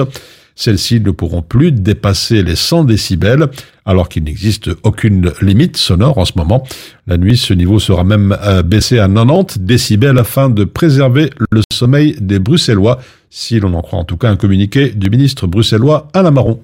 Celles-ci 0.56 1.00
ne 1.00 1.12
pourront 1.12 1.42
plus 1.42 1.72
dépasser 1.72 2.44
les 2.44 2.56
100 2.56 2.86
décibels, 2.86 3.48
alors 3.86 4.10
qu'il 4.10 4.24
n'existe 4.24 4.70
aucune 4.84 5.32
limite 5.42 5.78
sonore 5.78 6.18
en 6.18 6.26
ce 6.26 6.34
moment. 6.36 6.64
La 7.08 7.18
nuit, 7.18 7.38
ce 7.38 7.54
niveau 7.54 7.80
sera 7.80 8.04
même 8.04 8.38
euh, 8.44 8.64
baissé 8.64 9.00
à 9.00 9.08
90 9.08 9.60
décibels 9.60 10.18
afin 10.18 10.50
de 10.50 10.64
préserver 10.64 11.32
le 11.52 11.62
sommeil 11.72 12.16
des 12.20 12.40
Bruxellois, 12.40 13.00
si 13.30 13.60
l'on 13.60 13.74
en 13.74 13.82
croit 13.82 14.00
en 14.00 14.06
tout 14.06 14.18
cas 14.18 14.30
un 14.30 14.36
communiqué 14.36 14.90
du 14.90 15.10
ministre 15.10 15.48
bruxellois 15.48 16.08
Alain 16.14 16.32
Marron. 16.32 16.60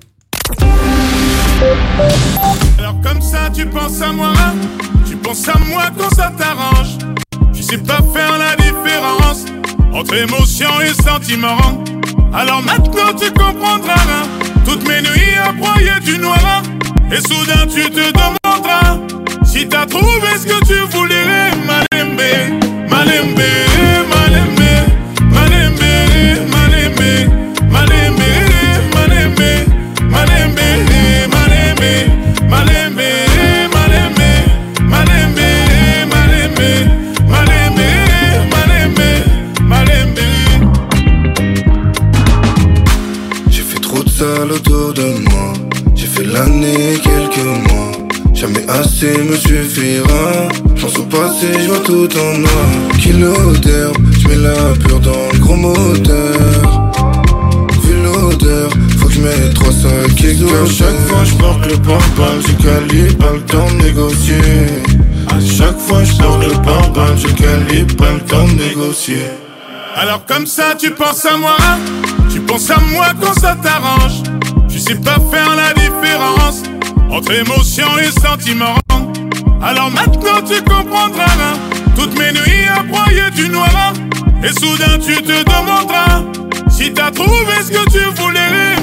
À 1.61 2.03
la 11.07 11.17
différence. 11.17 12.18
Alors 12.33 12.61
maintenant 12.61 13.13
tu 13.19 13.31
comprendras 13.31 14.23
toutes 14.65 14.87
mes 14.87 15.01
nuits 15.01 15.35
à 15.43 15.51
broyer 15.51 15.99
du 16.03 16.17
noir. 16.19 16.63
Et 17.11 17.21
soudain 17.21 17.65
tu 17.65 17.89
te 17.89 18.11
demanderas 18.11 18.97
si 19.43 19.67
t'as 19.67 19.85
trouvé 19.85 20.27
ce 20.37 20.45
que 20.45 20.65
tu 20.65 20.95
voulais, 20.95 21.49
Malembe, 21.65 22.21
Malembe, 22.87 23.41
tout 52.07 52.17
en 52.17 52.37
noir. 52.37 52.97
Kilo 52.99 53.33
d'herbe, 53.57 53.97
je 54.19 54.27
mets 54.27 54.35
la 54.35 54.73
pure 54.83 54.99
dans 54.99 55.27
le 55.33 55.39
gros 55.39 55.55
moteur. 55.55 56.33
Vu 57.83 57.95
l'odeur, 58.03 58.69
faut 58.97 59.07
que 59.07 59.13
je 59.13 59.21
mette 59.21 59.53
trois 59.53 59.71
sacs 59.71 60.23
et 60.23 60.31
À 60.31 60.65
chaque 60.65 60.99
fois, 61.07 61.23
je 61.25 61.33
porte 61.35 61.65
le 61.65 61.77
pare-balles. 61.77 62.41
J'ai 62.45 62.55
calibre, 62.63 63.17
pas 63.17 63.33
le 63.33 63.41
temps 63.41 63.67
de 63.71 63.83
négocier. 63.83 64.41
À 65.27 65.39
chaque 65.41 65.79
fois, 65.79 66.03
je 66.03 66.13
porte 66.21 66.43
le 66.45 66.53
pare-balles. 66.61 67.17
J'ai 67.17 67.33
calibre, 67.33 67.95
pas 67.95 68.13
le 68.13 68.21
temps 68.21 68.47
de 68.47 68.53
négocier. 68.53 69.25
Alors 69.95 70.23
comme 70.25 70.45
ça 70.45 70.75
tu 70.79 70.91
penses 70.91 71.25
à 71.25 71.35
moi, 71.35 71.57
tu 72.31 72.39
penses 72.39 72.69
à 72.69 72.79
moi 72.93 73.07
quand 73.19 73.33
ça 73.33 73.57
t'arrange. 73.61 74.21
Tu 74.69 74.79
sais 74.79 74.95
pas 74.95 75.17
faire 75.31 75.49
la 75.57 75.73
différence 75.73 76.63
entre 77.09 77.33
émotion 77.33 77.87
et 77.97 78.11
sentiment. 78.21 78.75
Alors 79.61 79.91
maintenant 79.91 80.41
tu 80.47 80.61
comprendras 80.61 81.25
toutes 81.99 82.17
mes 82.17 82.31
nuits 82.31 82.67
à 82.73 82.83
broyer 82.83 83.29
du 83.35 83.49
noir. 83.49 83.93
Et 84.43 84.53
soudain 84.59 84.97
tu 85.05 85.15
te 85.21 85.43
demanderas 85.43 86.23
si 86.69 86.93
t'as 86.93 87.11
trouvé 87.11 87.55
ce 87.61 87.71
que 87.71 87.83
tu 87.91 88.21
voulais. 88.21 88.39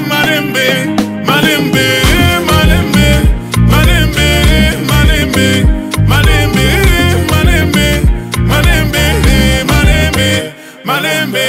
Malembe, 0.07 0.69
Malembe, 1.25 1.87
Malembe, 2.51 3.09
Malembe, 3.73 4.29
Malembe, 4.91 5.49
Malembe, 6.07 6.67
Malembe, 7.31 7.89
Malembe, 8.45 8.99
Malembe, 9.65 10.29
Malembe, 10.85 11.41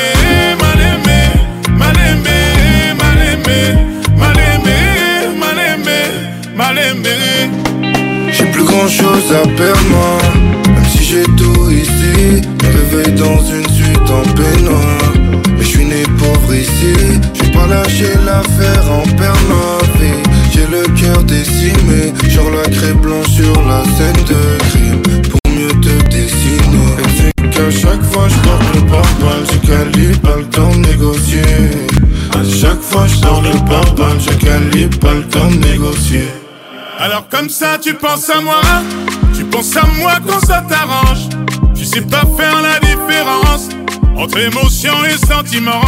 Malembe, 4.16 4.78
Malembe, 5.42 6.00
Malembe. 6.56 7.14
J'ai 8.32 8.46
plus 8.46 8.64
grand 8.64 8.88
chose 8.88 9.34
à 9.34 9.46
perdre 9.58 10.20
j'ai 11.08 11.24
tout 11.38 11.72
ici. 11.72 12.42
Réveille 12.64 13.14
dans 13.14 13.40
une 13.46 13.68
suite 13.70 14.10
en 14.10 14.24
peignoir. 14.34 15.14
Mais 15.58 15.64
je 15.64 15.68
suis 15.68 15.86
né 15.86 16.04
pauvre 16.18 16.54
ici. 16.54 16.94
J'ai 17.34 17.52
pas 17.52 17.68
lâché 17.68 18.10
l'affaire 18.26 18.92
en 18.92 19.04
perdre 19.16 19.40
ma 19.48 20.00
vie 20.00 20.22
J'ai 20.52 20.68
le 20.68 20.84
cœur 21.00 21.24
décimé. 21.24 22.14
Genre 22.30 22.52
la 22.52 22.70
craie 22.70 22.94
blanche 22.94 23.28
sur 23.28 23.56
la 23.68 23.84
scène 23.96 24.24
de 24.32 24.42
crime. 24.70 25.22
Pour 25.30 25.52
mieux 25.52 25.74
te 25.82 26.04
dessiner. 26.10 26.92
Elle 26.98 27.12
sait 27.18 27.50
qu'à 27.52 27.72
chaque 27.72 28.04
fois 28.04 28.28
je 28.28 28.80
le 28.80 28.86
pare-balles. 28.86 29.46
J'ai 29.52 29.68
calibre, 29.68 30.20
pas 30.20 30.38
le 30.38 30.46
temps 30.46 30.72
de 30.72 30.88
négocier. 30.88 31.42
À 32.34 32.44
chaque 32.44 32.82
fois 32.82 33.08
je 33.08 33.16
le 33.16 33.66
pare-balles. 33.66 34.20
J'ai 34.20 34.46
calibre, 34.46 35.00
pas 35.00 35.14
le 35.14 35.24
temps 35.24 35.50
de 35.50 35.68
négocier. 35.68 36.28
Alors 37.00 37.28
comme 37.30 37.48
ça 37.50 37.78
tu 37.80 37.94
penses 37.94 38.30
à 38.30 38.42
moi, 38.42 38.60
tu 39.48 39.58
penses 39.58 39.76
à 39.78 39.86
moi 40.00 40.14
quand 40.26 40.46
ça 40.46 40.64
t'arrange. 40.68 41.30
Tu 41.76 41.86
sais 41.86 42.02
pas 42.02 42.24
faire 42.38 42.62
la 42.62 42.80
différence 42.80 43.70
entre 44.16 44.40
émotion 44.40 44.94
et 45.06 45.18
sentiment. 45.26 45.82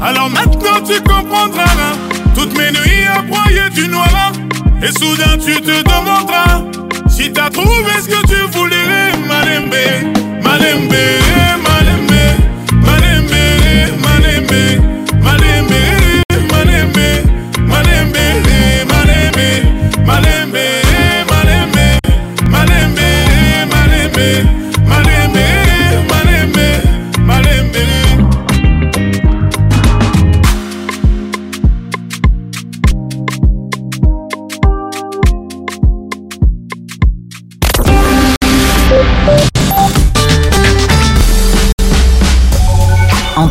Alors 0.00 0.30
maintenant 0.30 0.80
tu 0.86 1.00
comprendras 1.02 1.94
toutes 2.34 2.56
mes 2.56 2.70
nuits 2.70 3.04
à 3.06 3.22
broyer 3.22 3.68
du 3.74 3.88
noir. 3.88 4.32
Et 4.82 4.92
soudain 4.98 5.36
tu 5.38 5.60
te 5.60 5.82
demanderas 5.82 6.62
si 7.08 7.32
t'as 7.32 7.50
trouvé 7.50 7.92
ce 8.02 8.08
que 8.08 8.26
tu 8.26 8.58
voulais. 8.58 9.12
Malembe, 9.28 9.74
Malembe, 10.42 10.94
Malembe, 11.62 11.89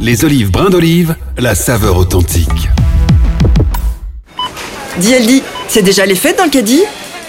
Les 0.00 0.24
olives 0.24 0.50
brin 0.50 0.70
d'olive, 0.70 1.14
la 1.36 1.54
saveur 1.54 1.98
authentique. 1.98 2.70
Dis 4.98 5.14
Aldi, 5.14 5.42
c'est 5.68 5.82
déjà 5.82 6.06
les 6.06 6.14
fêtes 6.14 6.38
dans 6.38 6.44
le 6.44 6.50
caddie? 6.50 6.82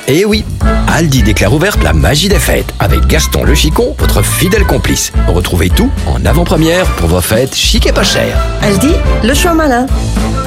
Eh 0.07 0.24
oui, 0.24 0.45
Aldi 0.88 1.22
déclare 1.22 1.53
ouverte 1.53 1.84
la 1.84 1.91
magie 1.91 2.30
des 2.30 2.39
fêtes 2.39 2.74
avec 2.80 3.05
Gaston 3.07 3.43
le 3.43 3.55
Chicon, 3.55 3.93
votre 3.99 4.22
fidèle 4.24 4.65
complice. 4.65 5.11
Retrouvez 5.28 5.69
tout 5.69 5.91
en 6.07 6.26
avant-première 6.26 6.86
pour 6.95 7.09
vos 7.09 7.22
fêtes 7.22 7.53
chic 7.53 7.88
et 7.88 7.91
pas 7.91 8.03
chères. 8.03 8.41
Aldi, 8.61 8.93
le 9.22 9.34
choix 9.34 9.53
malin. 9.53 9.86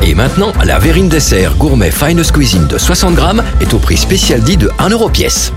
Et 0.02 0.14
maintenant, 0.14 0.52
la 0.64 0.78
verrine 0.78 1.10
dessert 1.10 1.54
gourmet 1.56 1.90
Finest 1.90 2.32
Cuisine 2.32 2.66
de 2.66 2.78
60 2.78 3.14
grammes 3.14 3.42
est 3.60 3.74
au 3.74 3.78
prix 3.78 3.98
spécial 3.98 4.40
dit 4.40 4.56
de 4.56 4.70
1 4.78 4.88
euro 4.88 5.10
pièce. 5.10 5.52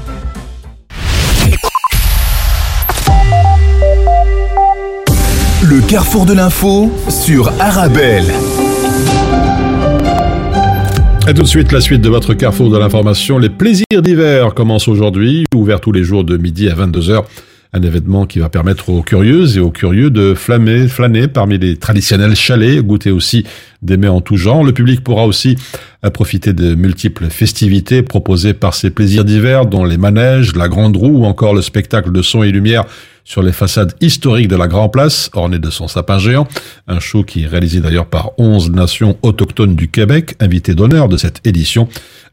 Le 5.69 5.81
carrefour 5.81 6.25
de 6.25 6.31
l'info 6.31 6.89
sur 7.09 7.51
Arabelle. 7.59 8.23
Et 11.27 11.33
tout 11.33 11.41
de 11.41 11.47
suite, 11.47 11.73
la 11.73 11.81
suite 11.81 11.99
de 11.99 12.07
votre 12.07 12.33
carrefour 12.33 12.69
de 12.69 12.77
l'information. 12.77 13.37
Les 13.37 13.49
plaisirs 13.49 14.01
d'hiver 14.01 14.53
commencent 14.53 14.87
aujourd'hui, 14.87 15.43
ouvert 15.53 15.81
tous 15.81 15.91
les 15.91 16.03
jours 16.03 16.23
de 16.23 16.37
midi 16.37 16.69
à 16.69 16.75
22h. 16.75 17.25
Un 17.77 17.81
événement 17.83 18.25
qui 18.25 18.39
va 18.39 18.49
permettre 18.49 18.89
aux 18.89 19.03
curieuses 19.03 19.55
et 19.55 19.59
aux 19.59 19.69
curieux 19.69 20.09
de 20.09 20.33
flammer, 20.33 20.87
flâner 20.87 21.27
parmi 21.27 21.59
les 21.59 21.77
traditionnels 21.77 22.35
chalets, 22.35 22.81
goûter 22.81 23.11
aussi 23.11 23.43
des 23.83 23.97
mets 23.97 24.07
en 24.07 24.19
tout 24.19 24.35
genre. 24.35 24.63
Le 24.63 24.71
public 24.71 25.03
pourra 25.03 25.27
aussi 25.27 25.57
euh, 26.03 26.09
profiter 26.09 26.53
de 26.53 26.73
multiples 26.73 27.27
festivités 27.27 28.01
proposées 28.01 28.55
par 28.55 28.73
ces 28.73 28.89
plaisirs 28.89 29.25
d'hiver, 29.25 29.67
dont 29.67 29.85
les 29.85 29.97
manèges, 29.97 30.55
la 30.55 30.69
grande 30.69 30.97
roue 30.97 31.19
ou 31.19 31.25
encore 31.25 31.53
le 31.53 31.61
spectacle 31.61 32.11
de 32.11 32.23
son 32.23 32.41
et 32.41 32.51
lumière 32.51 32.85
sur 33.23 33.43
les 33.43 33.51
façades 33.51 33.93
historiques 34.01 34.47
de 34.47 34.55
la 34.55 34.67
Grand 34.67 34.89
Place, 34.89 35.29
ornées 35.33 35.59
de 35.59 35.69
son 35.69 35.87
sapin 35.87 36.17
géant. 36.17 36.47
Un 36.87 36.99
show 36.99 37.23
qui 37.23 37.43
est 37.43 37.47
réalisé 37.47 37.79
d'ailleurs 37.79 38.07
par 38.07 38.31
11 38.39 38.71
nations 38.71 39.17
autochtones 39.21 39.75
du 39.75 39.87
Québec, 39.87 40.35
invité 40.39 40.73
d'honneur 40.73 41.09
de 41.09 41.17
cette 41.17 41.45
édition. 41.45 41.89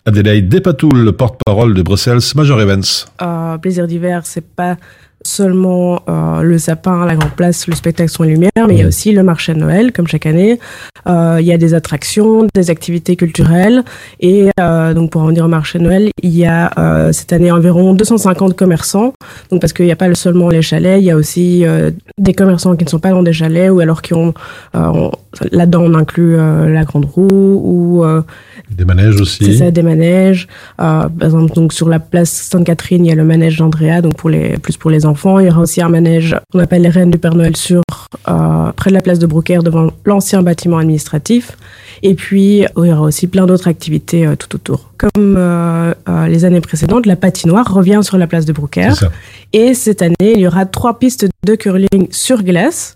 Adélaïde 0.07 0.49
Despatoul, 0.49 1.13
porte-parole 1.13 1.75
de 1.75 1.83
Bruxelles 1.83 2.21
Major 2.35 2.61
Events. 2.61 3.07
Euh, 3.21 3.59
plaisir 3.59 3.87
d'hiver, 3.87 4.23
c'est 4.25 4.47
pas 4.47 4.77
seulement 5.25 6.01
euh, 6.09 6.43
le 6.43 6.59
sapin, 6.59 7.05
la 7.07 7.17
grande 7.17 7.33
place, 7.33 7.67
le 7.67 7.75
spectacle 7.75 8.11
son 8.11 8.25
et 8.25 8.29
lumière, 8.29 8.51
mais 8.69 8.75
il 8.75 8.81
y 8.81 8.83
a 8.83 8.87
aussi 8.87 9.11
le 9.13 9.23
marché 9.23 9.55
de 9.55 9.59
Noël, 9.59 9.91
comme 9.93 10.07
chaque 10.07 10.27
année. 10.27 10.61
Euh, 11.09 11.39
il 11.41 11.47
y 11.47 11.53
a 11.53 11.59
des 11.59 11.75
attractions, 11.75 12.47
des 12.55 12.71
activités 12.71 13.17
culturelles. 13.17 13.83
Et 14.21 14.51
euh, 14.61 14.95
donc, 14.95 15.11
pour 15.11 15.23
en 15.23 15.27
venir 15.27 15.45
au 15.45 15.49
marché 15.49 15.79
de 15.79 15.85
Noël, 15.85 16.11
il 16.23 16.31
y 16.37 16.47
a 16.47 16.71
euh, 16.79 17.13
cette 17.13 17.33
année 17.33 17.51
environ 17.51 17.95
250 17.95 18.55
commerçants. 18.55 19.13
Donc, 19.51 19.61
parce 19.61 19.73
qu'il 19.73 19.87
n'y 19.87 19.93
a 19.93 19.97
pas 19.97 20.15
seulement 20.15 20.49
les 20.51 20.63
chalets, 20.63 21.01
il 21.01 21.05
y 21.07 21.11
a 21.11 21.17
aussi 21.17 21.65
euh, 21.65 21.91
des 22.19 22.35
commerçants 22.35 22.77
qui 22.77 22.85
ne 22.85 22.91
sont 22.91 23.01
pas 23.01 23.11
dans 23.11 23.23
des 23.23 23.33
chalets 23.33 23.71
ou 23.71 23.81
alors 23.81 24.03
qui 24.03 24.15
ont... 24.15 24.35
euh, 24.77 24.81
on- 24.95 25.11
Là-dedans, 25.51 25.83
on 25.83 25.95
inclut 25.95 26.37
euh, 26.39 26.69
la 26.73 26.85
grande 26.85 27.07
roue 27.07 27.27
ou... 27.65 28.05
euh, 28.05 28.23
Des 28.71 28.85
manèges 28.85 29.21
aussi. 29.21 29.45
c'est 29.47 29.65
ça, 29.65 29.71
des 29.73 29.83
manèges. 29.83 30.47
Euh, 30.81 31.09
par 31.09 31.25
exemple, 31.25 31.53
donc 31.55 31.73
sur 31.73 31.89
la 31.89 31.99
place 31.99 32.31
Sainte-Catherine, 32.31 33.05
il 33.05 33.09
y 33.09 33.13
a 33.13 33.17
le 33.17 33.25
manège 33.25 33.59
d'Andrea, 33.59 34.01
donc 34.01 34.15
pour 34.17 34.31
les 34.31 34.59
plus 34.59 34.77
pour 34.77 34.93
les 34.93 35.05
enfants. 35.07 35.14
Il 35.41 35.47
y 35.47 35.51
aura 35.51 35.61
aussi 35.61 35.81
un 35.83 35.89
manège 35.89 36.37
qu'on 36.53 36.59
appelle 36.59 36.83
les 36.83 36.89
Reines 36.89 37.11
du 37.11 37.19
Père 37.19 37.35
Noël 37.35 37.57
sur 37.57 37.83
euh, 38.29 38.73
près 38.73 38.91
de 38.91 38.95
la 38.95 39.01
place 39.01 39.19
de 39.19 39.27
Brouckère, 39.27 39.63
devant 39.63 39.91
l'ancien 40.05 40.43
bâtiment 40.43 40.79
administratif. 40.79 41.57
Et 42.03 42.15
puis 42.15 42.65
il 42.77 42.85
y 42.85 42.93
aura 42.93 43.03
aussi 43.03 43.27
plein 43.27 43.47
d'autres 43.47 43.69
activités 43.69 44.27
euh, 44.27 44.37
tout 44.37 44.55
autour. 44.55 44.91
Comme 44.99 45.37
euh, 45.37 45.95
euh, 46.09 46.27
les 46.27 46.45
années 46.45 46.61
précédentes, 46.61 47.07
la 47.07 47.17
patinoire 47.17 47.73
revient 47.73 48.01
sur 48.03 48.19
la 48.19 48.27
place 48.27 48.45
de 48.45 48.55
ça. 48.95 49.11
Et 49.53 49.75
cette 49.75 50.03
année, 50.03 50.15
il 50.21 50.41
y 50.41 50.47
aura 50.47 50.67
trois 50.67 50.99
pistes 50.99 51.27
de 51.47 51.55
curling 51.55 52.09
sur 52.11 52.43
glace 52.43 52.95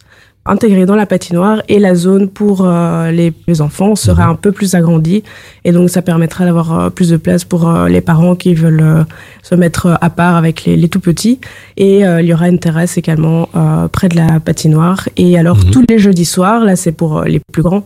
intégrées 0.49 0.86
dans 0.86 0.96
la 0.96 1.07
patinoire 1.07 1.62
et 1.68 1.78
la 1.78 1.94
zone 1.94 2.28
pour 2.28 2.62
euh, 2.62 3.11
les, 3.11 3.32
les 3.46 3.61
enfants 3.61 3.94
sera 3.94 4.24
un 4.24 4.34
peu 4.34 4.51
plus 4.53 4.74
agrandie. 4.74 5.22
Et 5.64 5.72
donc 5.72 5.90
ça 5.90 6.03
permettra 6.03 6.44
d'avoir 6.44 6.78
euh, 6.78 6.90
plus 6.90 7.11
de 7.11 7.16
place 7.16 7.44
pour 7.44 7.68
euh, 7.68 7.88
les 7.88 8.01
parents 8.01 8.34
qui 8.34 8.55
veulent 8.55 9.05
se 9.42 9.55
mettre 9.55 9.99
à 10.01 10.11
part 10.11 10.36
avec 10.36 10.64
les, 10.64 10.76
les 10.76 10.88
tout 10.88 11.01
petits 11.01 11.38
et 11.76 12.01
il 12.01 12.24
y 12.24 12.32
aura 12.32 12.49
une 12.49 12.59
terrasse 12.59 12.99
également 12.99 13.49
près 13.92 14.09
de 14.09 14.16
la 14.16 14.40
patinoire. 14.40 15.09
Et 15.16 15.38
alors 15.38 15.64
tous 15.70 15.84
les 15.88 15.99
jeudis 15.99 16.24
soirs 16.24 16.64
là 16.64 16.76
c'est 16.76 16.92
pour 16.92 17.22
les 17.22 17.40
plus 17.53 17.62
grands 17.62 17.84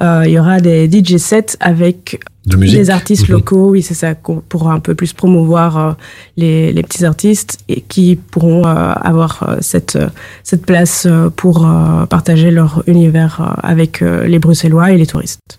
il 0.00 0.30
y 0.30 0.38
aura 0.38 0.60
des 0.60 0.88
DJ 0.90 1.16
sets 1.16 1.56
avec 1.60 2.20
De 2.46 2.56
musique. 2.56 2.78
des 2.78 2.90
artistes 2.90 3.28
locaux 3.28 3.70
oui 3.70 3.80
c'est 3.80 3.94
ça 3.94 4.14
pourra 4.14 4.74
un 4.74 4.80
peu 4.80 4.94
plus 4.94 5.14
promouvoir 5.14 5.78
euh, 5.78 5.92
les, 6.36 6.72
les 6.72 6.82
petits 6.82 7.04
artistes 7.04 7.58
et 7.68 7.80
qui 7.80 8.16
pourront 8.16 8.66
euh, 8.66 8.92
avoir 8.92 9.42
euh, 9.48 9.56
cette 9.60 9.98
cette 10.42 10.66
place 10.66 11.06
pour 11.36 11.66
euh, 11.66 12.06
partager 12.06 12.50
leur 12.50 12.82
univers 12.86 13.56
avec 13.62 14.00
les 14.00 14.38
Bruxellois 14.38 14.92
et 14.92 14.96
les 14.96 15.06
touristes. 15.06 15.58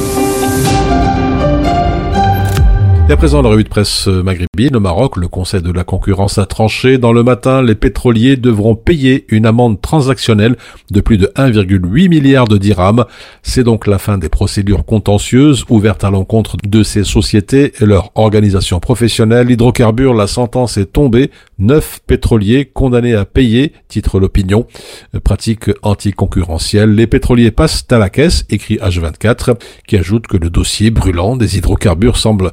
Et 3.11 3.13
à 3.13 3.17
présent, 3.17 3.41
la 3.41 3.49
revue 3.49 3.65
de 3.65 3.69
presse 3.69 4.07
maghrébine, 4.07 4.77
au 4.77 4.79
Maroc, 4.79 5.17
le 5.17 5.27
Conseil 5.27 5.61
de 5.61 5.73
la 5.73 5.83
concurrence 5.83 6.37
a 6.37 6.45
tranché. 6.45 6.97
Dans 6.97 7.11
le 7.11 7.23
matin, 7.23 7.61
les 7.61 7.75
pétroliers 7.75 8.37
devront 8.37 8.73
payer 8.73 9.25
une 9.27 9.45
amende 9.45 9.81
transactionnelle 9.81 10.55
de 10.91 11.01
plus 11.01 11.17
de 11.17 11.29
1,8 11.35 12.07
milliard 12.07 12.47
de 12.47 12.57
dirhams. 12.57 13.03
C'est 13.43 13.65
donc 13.65 13.85
la 13.85 13.97
fin 13.97 14.17
des 14.17 14.29
procédures 14.29 14.85
contentieuses 14.85 15.65
ouvertes 15.67 16.05
à 16.05 16.09
l'encontre 16.09 16.55
de 16.63 16.83
ces 16.83 17.03
sociétés 17.03 17.73
et 17.81 17.85
leur 17.85 18.11
organisation 18.15 18.79
professionnelle. 18.79 19.51
Hydrocarbures, 19.51 20.13
la 20.13 20.27
sentence 20.27 20.77
est 20.77 20.93
tombée. 20.93 21.31
Neuf 21.59 21.99
pétroliers 22.07 22.63
condamnés 22.63 23.13
à 23.13 23.25
payer, 23.25 23.73
titre 23.89 24.21
l'opinion. 24.21 24.67
Pratique 25.25 25.69
anticoncurrentielle. 25.81 26.95
Les 26.95 27.07
pétroliers 27.07 27.51
passent 27.51 27.85
à 27.91 27.97
la 27.97 28.09
caisse, 28.09 28.45
écrit 28.49 28.77
H24, 28.77 29.57
qui 29.85 29.97
ajoute 29.97 30.27
que 30.27 30.37
le 30.37 30.49
dossier 30.49 30.91
brûlant 30.91 31.35
des 31.35 31.57
hydrocarbures 31.57 32.15
semble 32.15 32.51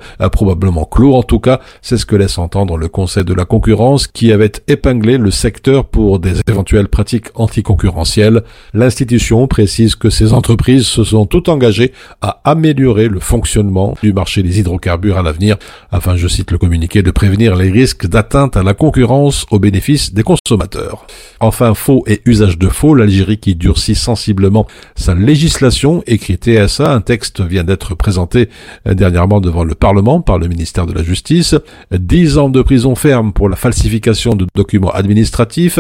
probablement 0.49 0.87
clos. 0.87 1.15
En 1.15 1.23
tout 1.23 1.41
cas, 1.41 1.61
c'est 1.83 1.99
ce 1.99 2.07
que 2.07 2.17
laisse 2.17 2.39
entendre 2.39 2.79
le 2.79 2.89
Conseil 2.89 3.23
de 3.23 3.35
la 3.35 3.45
concurrence 3.45 4.07
qui 4.07 4.33
avait 4.33 4.53
épinglé 4.67 5.19
le 5.19 5.31
secteur 5.31 5.85
pour 5.85 6.21
des 6.21 6.41
éventuelles 6.49 6.89
pratiques 6.89 7.27
anticoncurrentielles. 7.35 8.45
L'institution 8.73 9.47
précise 9.47 9.95
que 9.95 10.09
ces 10.09 10.33
entreprises 10.33 10.87
se 10.87 11.05
sont 11.05 11.27
toutes 11.27 11.51
engagées 11.51 11.93
à 12.23 12.41
améliorer 12.45 13.09
le 13.09 13.21
fonctionnement 13.21 13.95
du 14.03 14.15
marché 14.15 14.43
des 14.43 14.59
hydrocarbures 14.59 15.19
à 15.19 15.23
l'avenir 15.23 15.59
afin, 15.91 16.17
je 16.17 16.29
cite 16.29 16.51
le 16.51 16.57
communiqué, 16.57 17.03
de 17.03 17.11
prévenir 17.11 17.55
les 17.55 17.71
risques 17.71 18.07
d'atteinte 18.07 18.57
à 18.57 18.63
la 18.63 18.73
concurrence 18.73 19.45
au 19.51 19.59
bénéfice 19.59 20.15
des 20.15 20.23
consommateurs. 20.23 21.07
Enfin, 21.41 21.75
faux 21.75 22.05
et 22.07 22.23
usage 22.25 22.57
de 22.57 22.69
faux, 22.69 22.95
l'Algérie 22.95 23.37
qui 23.37 23.55
durcit 23.55 23.95
sensiblement 23.95 24.67
sa 24.97 25.15
législation, 25.15 26.03
écrit 26.07 26.37
TSA, 26.37 26.91
un 26.91 27.03
texte 27.03 27.43
vient 27.43 27.65
d'être 27.65 27.95
présenté 27.95 28.49
dernièrement 28.87 29.43
devant 29.43 29.65
le 29.65 29.75
Parlement 29.75 30.23
par 30.23 30.38
le 30.39 30.49
ministère 30.49 30.87
de 30.87 30.93
la 30.93 31.03
Justice, 31.03 31.55
10 31.93 32.39
ans 32.39 32.49
de 32.49 32.63
prison 32.63 32.95
ferme 32.95 33.33
pour 33.33 33.49
la 33.49 33.57
falsification 33.57 34.35
de 34.35 34.47
documents 34.55 34.93
administratifs 34.93 35.79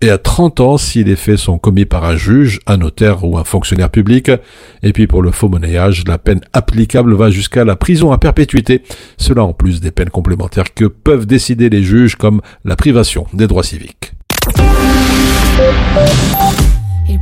et 0.00 0.10
à 0.10 0.18
30 0.18 0.60
ans 0.60 0.76
si 0.78 1.04
les 1.04 1.16
faits 1.16 1.38
sont 1.38 1.58
commis 1.58 1.84
par 1.84 2.04
un 2.04 2.16
juge, 2.16 2.60
un 2.66 2.78
notaire 2.78 3.24
ou 3.24 3.38
un 3.38 3.44
fonctionnaire 3.44 3.90
public. 3.90 4.30
Et 4.82 4.92
puis 4.92 5.06
pour 5.06 5.22
le 5.22 5.30
faux 5.30 5.48
monnayage, 5.48 6.04
la 6.06 6.18
peine 6.18 6.40
applicable 6.52 7.14
va 7.14 7.30
jusqu'à 7.30 7.64
la 7.64 7.76
prison 7.76 8.12
à 8.12 8.18
perpétuité, 8.18 8.82
cela 9.16 9.44
en 9.44 9.52
plus 9.52 9.80
des 9.80 9.90
peines 9.90 10.10
complémentaires 10.10 10.74
que 10.74 10.84
peuvent 10.84 11.26
décider 11.26 11.68
les 11.68 11.82
juges 11.82 12.16
comme 12.16 12.40
la 12.64 12.76
privation 12.76 13.26
des 13.32 13.46
droits 13.46 13.62
civiques. 13.62 14.12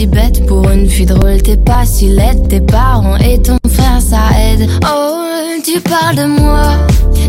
si 0.00 0.06
bête. 0.06 0.46
Pour 0.46 0.70
une 0.70 0.88
fille 0.88 1.04
drôle, 1.06 1.42
t'es 1.42 1.58
pas 1.58 1.84
si 1.84 2.08
laide. 2.08 2.48
Tes 2.48 2.60
parents 2.60 3.16
et 3.18 3.40
ton 3.40 3.58
frère, 3.68 4.00
ça 4.00 4.22
aide. 4.38 4.68
Oh, 4.84 5.16
tu 5.62 5.78
parles 5.80 6.16
de 6.16 6.24
moi, 6.24 6.68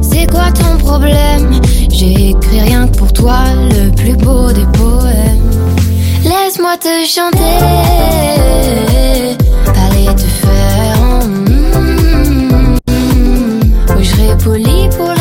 c'est 0.02 0.28
quoi 0.32 0.52
ton 0.52 0.78
problème? 0.78 1.60
J'ai 1.90 2.30
écrit 2.30 2.62
rien 2.62 2.88
que 2.88 2.98
pour 2.98 3.12
toi, 3.12 3.40
le 3.76 3.90
plus 3.92 4.16
beau 4.16 4.52
des 4.54 4.66
poèmes. 4.78 5.52
Laisse-moi 6.24 6.78
te 6.78 6.94
chanter, 7.06 7.60
parler 9.66 10.16
te 10.16 10.28
faire. 10.44 11.26
mm. 11.28 12.78
Oui, 13.98 14.04
je 14.04 14.10
serai 14.10 14.38
poli 14.38 14.90
pour 14.98 15.21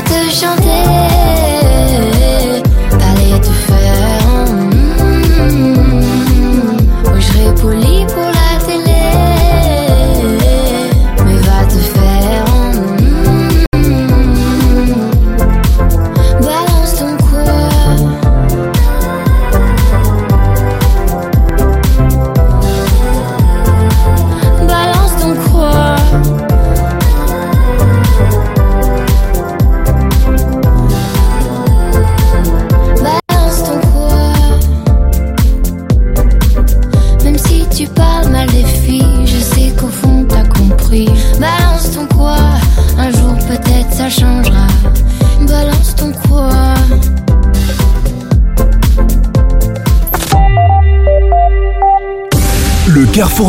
Te 0.00 0.30
chanter, 0.30 0.61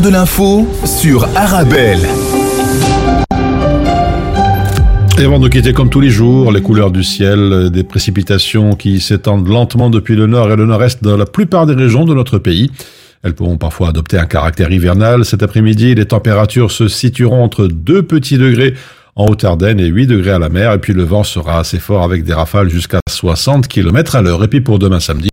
de 0.03 0.09
l'info 0.09 0.67
sur 0.85 1.23
Arabelle. 1.35 2.01
Et 5.17 5.23
avant 5.23 5.39
de 5.39 5.47
quitter 5.47 5.71
comme 5.71 5.89
tous 5.89 6.01
les 6.01 6.09
jours, 6.09 6.51
les 6.51 6.61
couleurs 6.61 6.91
du 6.91 7.03
ciel, 7.03 7.69
des 7.71 7.83
précipitations 7.83 8.73
qui 8.73 8.99
s'étendent 8.99 9.47
lentement 9.47 9.89
depuis 9.89 10.15
le 10.15 10.27
nord 10.27 10.51
et 10.51 10.57
le 10.57 10.65
nord-est 10.65 11.01
dans 11.01 11.15
la 11.15 11.25
plupart 11.25 11.65
des 11.65 11.73
régions 11.73 12.03
de 12.03 12.13
notre 12.13 12.37
pays. 12.37 12.69
Elles 13.23 13.33
pourront 13.33 13.57
parfois 13.57 13.89
adopter 13.89 14.17
un 14.17 14.25
caractère 14.25 14.71
hivernal. 14.71 15.23
Cet 15.23 15.41
après-midi, 15.41 15.95
les 15.95 16.05
températures 16.05 16.71
se 16.71 16.89
situeront 16.89 17.41
entre 17.41 17.67
2 17.67 18.03
petits 18.03 18.37
degrés 18.37 18.73
en 19.15 19.27
Haute-Ardenne 19.27 19.79
et 19.79 19.85
8 19.85 20.07
degrés 20.07 20.31
à 20.31 20.39
la 20.39 20.49
mer. 20.49 20.73
Et 20.73 20.79
puis 20.79 20.93
le 20.93 21.03
vent 21.03 21.23
sera 21.23 21.59
assez 21.59 21.79
fort 21.79 22.03
avec 22.03 22.25
des 22.25 22.33
rafales 22.33 22.69
jusqu'à 22.69 22.99
60 23.09 23.69
km 23.69 24.17
à 24.17 24.21
l'heure. 24.21 24.43
Et 24.43 24.49
puis 24.49 24.59
pour 24.59 24.79
demain 24.79 24.99
samedi, 24.99 25.29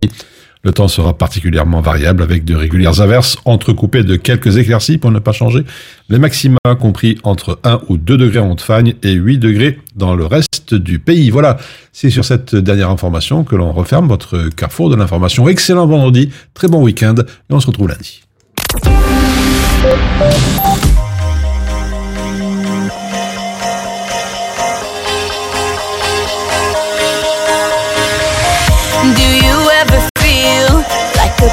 le 0.63 0.71
temps 0.71 0.87
sera 0.87 1.17
particulièrement 1.17 1.81
variable 1.81 2.21
avec 2.21 2.45
de 2.45 2.55
régulières 2.55 3.01
averses 3.01 3.37
entrecoupées 3.45 4.03
de 4.03 4.15
quelques 4.15 4.57
éclaircies 4.57 4.99
pour 4.99 5.11
ne 5.11 5.17
pas 5.17 5.31
changer. 5.31 5.63
Les 6.09 6.19
maxima 6.19 6.57
compris 6.79 7.17
entre 7.23 7.59
1 7.63 7.81
ou 7.89 7.97
2 7.97 8.17
degrés 8.17 8.39
en 8.39 8.51
Haute-Fagne 8.51 8.93
et 9.01 9.13
8 9.13 9.39
degrés 9.39 9.79
dans 9.95 10.15
le 10.15 10.25
reste 10.25 10.75
du 10.75 10.99
pays. 10.99 11.31
Voilà, 11.31 11.57
c'est 11.93 12.11
sur 12.11 12.25
cette 12.25 12.55
dernière 12.55 12.91
information 12.91 13.43
que 13.43 13.55
l'on 13.55 13.71
referme 13.71 14.07
votre 14.07 14.49
carrefour 14.49 14.89
de 14.89 14.95
l'information. 14.95 15.47
Excellent 15.47 15.87
vendredi, 15.87 16.29
très 16.53 16.67
bon 16.67 16.83
week-end 16.83 17.15
et 17.17 17.53
on 17.53 17.59
se 17.59 17.67
retrouve 17.67 17.87
lundi. 17.87 18.21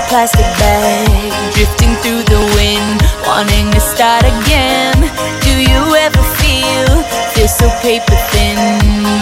plastic 0.09 0.49
bag. 0.59 1.31
Drifting 1.55 1.95
through 2.03 2.25
the 2.25 2.41
wind 2.57 2.99
Wanting 3.29 3.71
to 3.73 3.81
start 3.81 4.25
again. 4.25 4.97
Do 5.45 5.53
you 5.61 5.83
ever 5.95 6.23
feel 6.41 6.89
Feel 7.37 7.49
so 7.49 7.69
paper 7.81 8.17
thin? 8.33 8.59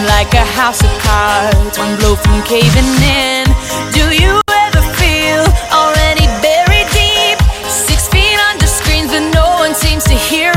Like 0.07 0.33
a 0.33 0.45
house 0.55 0.81
of 0.81 0.91
cards 1.03 1.77
One 1.77 1.95
blow 1.99 2.15
from 2.15 2.41
caving 2.43 2.91
in. 3.03 3.45
Do 3.91 4.15
you 4.15 4.41
ever 4.49 4.83
feel 4.95 5.43
Already 5.75 6.25
buried 6.41 6.89
deep? 6.95 7.37
Six 7.67 8.07
feet 8.07 8.39
under 8.49 8.67
screens 8.67 9.11
But 9.11 9.27
no 9.35 9.59
one 9.59 9.75
seems 9.75 10.03
to 10.05 10.15
hear 10.15 10.56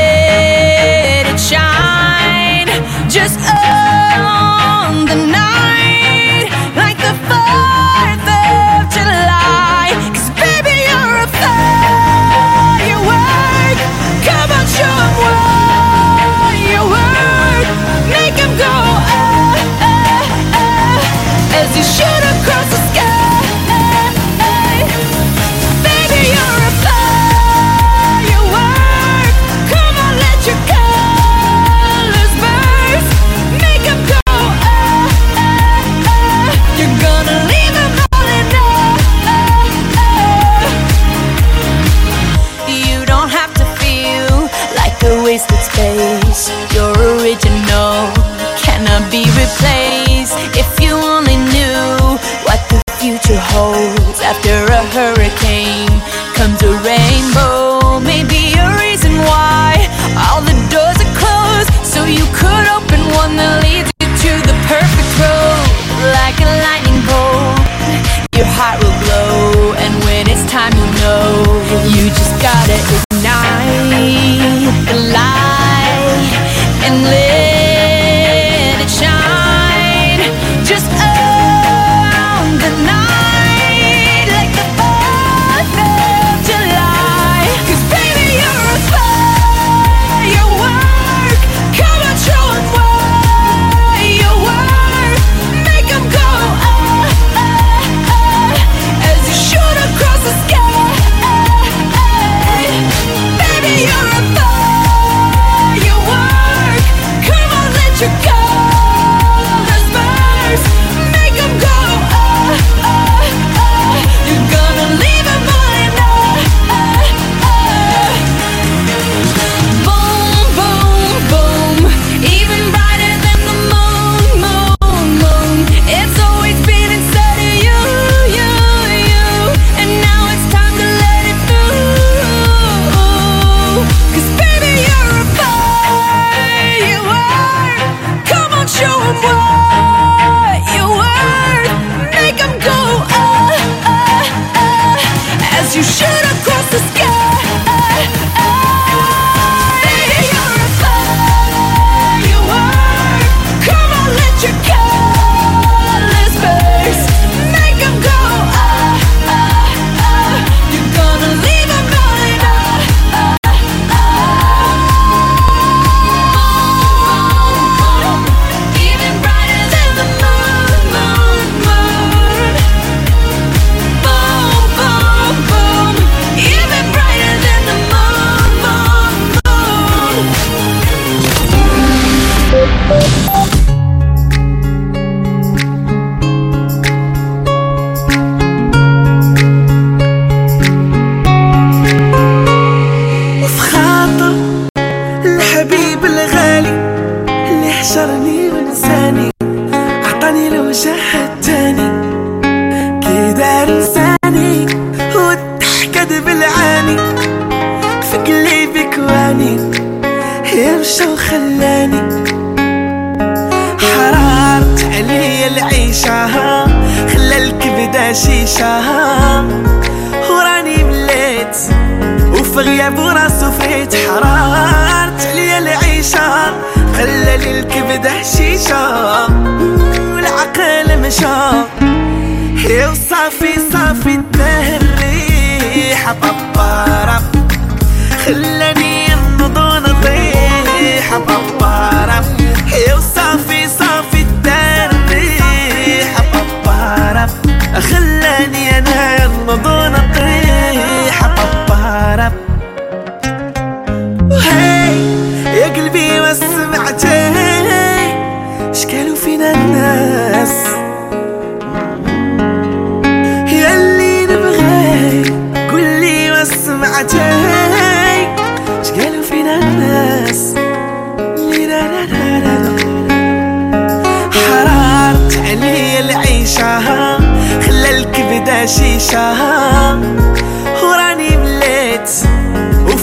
after 54.31 54.60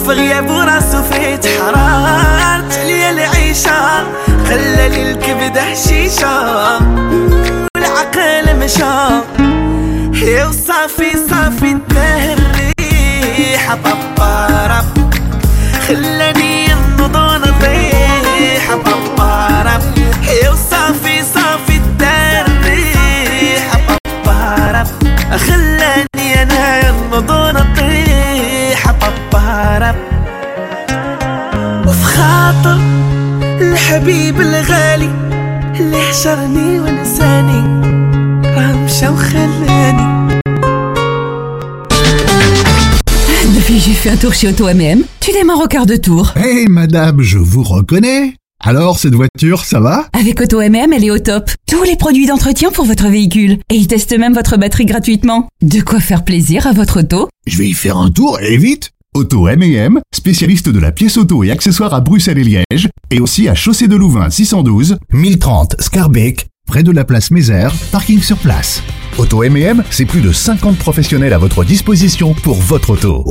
في 0.09 0.15
غياب 0.15 0.49
وراسو 0.49 1.03
في 1.03 1.49
حرارت 1.59 2.77
عليا 2.77 3.09
العيشة 3.09 4.03
خلى 4.49 4.89
لي 4.89 5.11
الكبدة 5.11 5.61
حشيشة. 5.61 6.77
والعقل 7.75 8.55
مشى. 8.59 8.83
يا 10.25 10.45
وصافي 10.45 11.11
صافي 11.29 11.77
تباه 11.89 12.33
الريحة 12.33 13.77
طبارة 13.85 14.85
خلاني 15.87 16.48
الحبيب 33.88 34.40
الغالي 34.40 35.10
اللي 35.80 36.00
حشرني 36.00 36.80
ونساني 36.80 37.60
راه 38.44 38.76
مشى 38.84 39.08
وخلاني 39.08 40.14
Depuis 43.56 43.78
j'ai 43.84 43.94
fait 44.02 44.10
un 44.10 44.16
tour 44.16 44.34
chez 44.34 44.48
Auto 44.48 44.64
MM, 44.66 45.00
tu 45.20 45.30
démarres 45.32 45.60
au 45.64 45.68
quart 45.68 45.86
de 45.86 45.96
tour. 45.96 46.34
Hé 46.36 46.66
madame, 46.68 47.22
je 47.22 47.38
vous 47.38 47.62
reconnais. 47.62 48.34
Alors 48.62 48.98
cette 48.98 49.14
voiture, 49.14 49.64
ça 49.64 49.80
va 49.80 50.08
Avec 50.12 50.40
Auto 50.40 50.58
MM, 50.60 50.92
elle 50.92 51.04
est 51.04 51.10
au 51.10 51.18
top. 51.18 51.50
Tous 51.70 51.82
les 51.84 51.96
produits 51.96 52.26
d'entretien 52.26 52.70
pour 52.70 52.84
votre 52.84 53.08
véhicule. 53.08 53.58
Et 53.70 53.74
ils 53.76 53.86
testent 53.86 54.18
même 54.18 54.34
votre 54.34 54.56
batterie 54.56 54.86
gratuitement. 54.86 55.48
De 55.62 55.80
quoi 55.80 56.00
faire 56.00 56.24
plaisir 56.24 56.66
à 56.66 56.72
votre 56.72 57.00
auto 57.00 57.28
Je 57.46 57.56
vais 57.58 57.68
y 57.68 57.72
faire 57.74 57.96
un 57.98 58.10
tour 58.10 58.40
et 58.40 58.56
vite 58.56 58.90
Auto 59.14 59.48
M&M, 59.48 60.00
spécialiste 60.12 60.68
de 60.68 60.80
la 60.80 60.90
pièce 60.90 61.16
auto 61.16 61.44
et 61.44 61.50
accessoires 61.50 61.94
à 61.94 62.00
Bruxelles 62.00 62.38
et 62.38 62.44
Liège, 62.44 62.88
et 63.10 63.20
aussi 63.20 63.48
à 63.48 63.54
Chaussée 63.54 63.88
de 63.88 63.96
Louvain 63.96 64.28
612, 64.30 64.96
1030 65.12 65.76
Scarbeck, 65.80 66.48
près 66.66 66.82
de 66.82 66.90
la 66.90 67.04
place 67.04 67.30
Mézère, 67.30 67.72
parking 67.92 68.20
sur 68.20 68.38
place. 68.38 68.82
Auto 69.16 69.42
M&M, 69.44 69.84
c'est 69.90 70.04
plus 70.04 70.20
de 70.20 70.32
50 70.32 70.76
professionnels 70.78 71.32
à 71.32 71.38
votre 71.38 71.64
disposition 71.64 72.34
pour 72.34 72.56
votre 72.56 72.90
auto. 72.90 73.24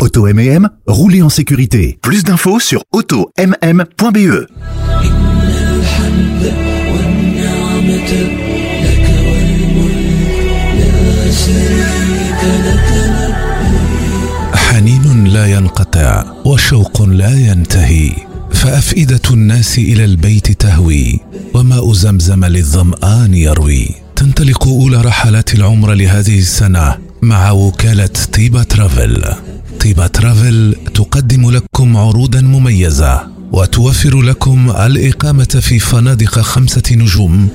Auto 0.00 0.26
M&M, 0.26 0.68
roulez 0.86 1.22
en 1.22 1.28
sécurité. 1.28 1.98
Plus 2.00 2.24
d'infos 2.24 2.60
sur 2.60 2.82
automm.be. 2.92 4.46
حنين 11.50 12.00
لا 12.64 13.13
ينقطع 15.23 16.23
وشوق 16.45 17.01
لا 17.01 17.39
ينتهي 17.39 18.11
فأفئدة 18.51 19.21
الناس 19.31 19.77
إلى 19.77 20.05
البيت 20.05 20.51
تهوي 20.51 21.19
وماء 21.53 21.93
زمزم 21.93 22.45
للظمآن 22.45 23.33
يروي. 23.33 23.89
تنطلق 24.15 24.67
اولى 24.67 25.01
رحلات 25.01 25.53
العمر 25.53 25.93
لهذه 25.93 26.39
السنة 26.39 26.97
مع 27.21 27.51
وكالة 27.51 28.09
طيبة 28.33 28.63
ترافل. 28.63 29.23
طيبة 29.79 30.07
ترافل 30.07 30.75
تقدم 30.93 31.51
لكم 31.51 31.97
عروضا 31.97 32.41
مميزة 32.41 33.27
وتوفر 33.51 34.21
لكم 34.21 34.69
الإقامة 34.69 35.59
في 35.61 35.79
فنادق 35.79 36.39
خمسة 36.39 36.83
نجوم 36.91 37.49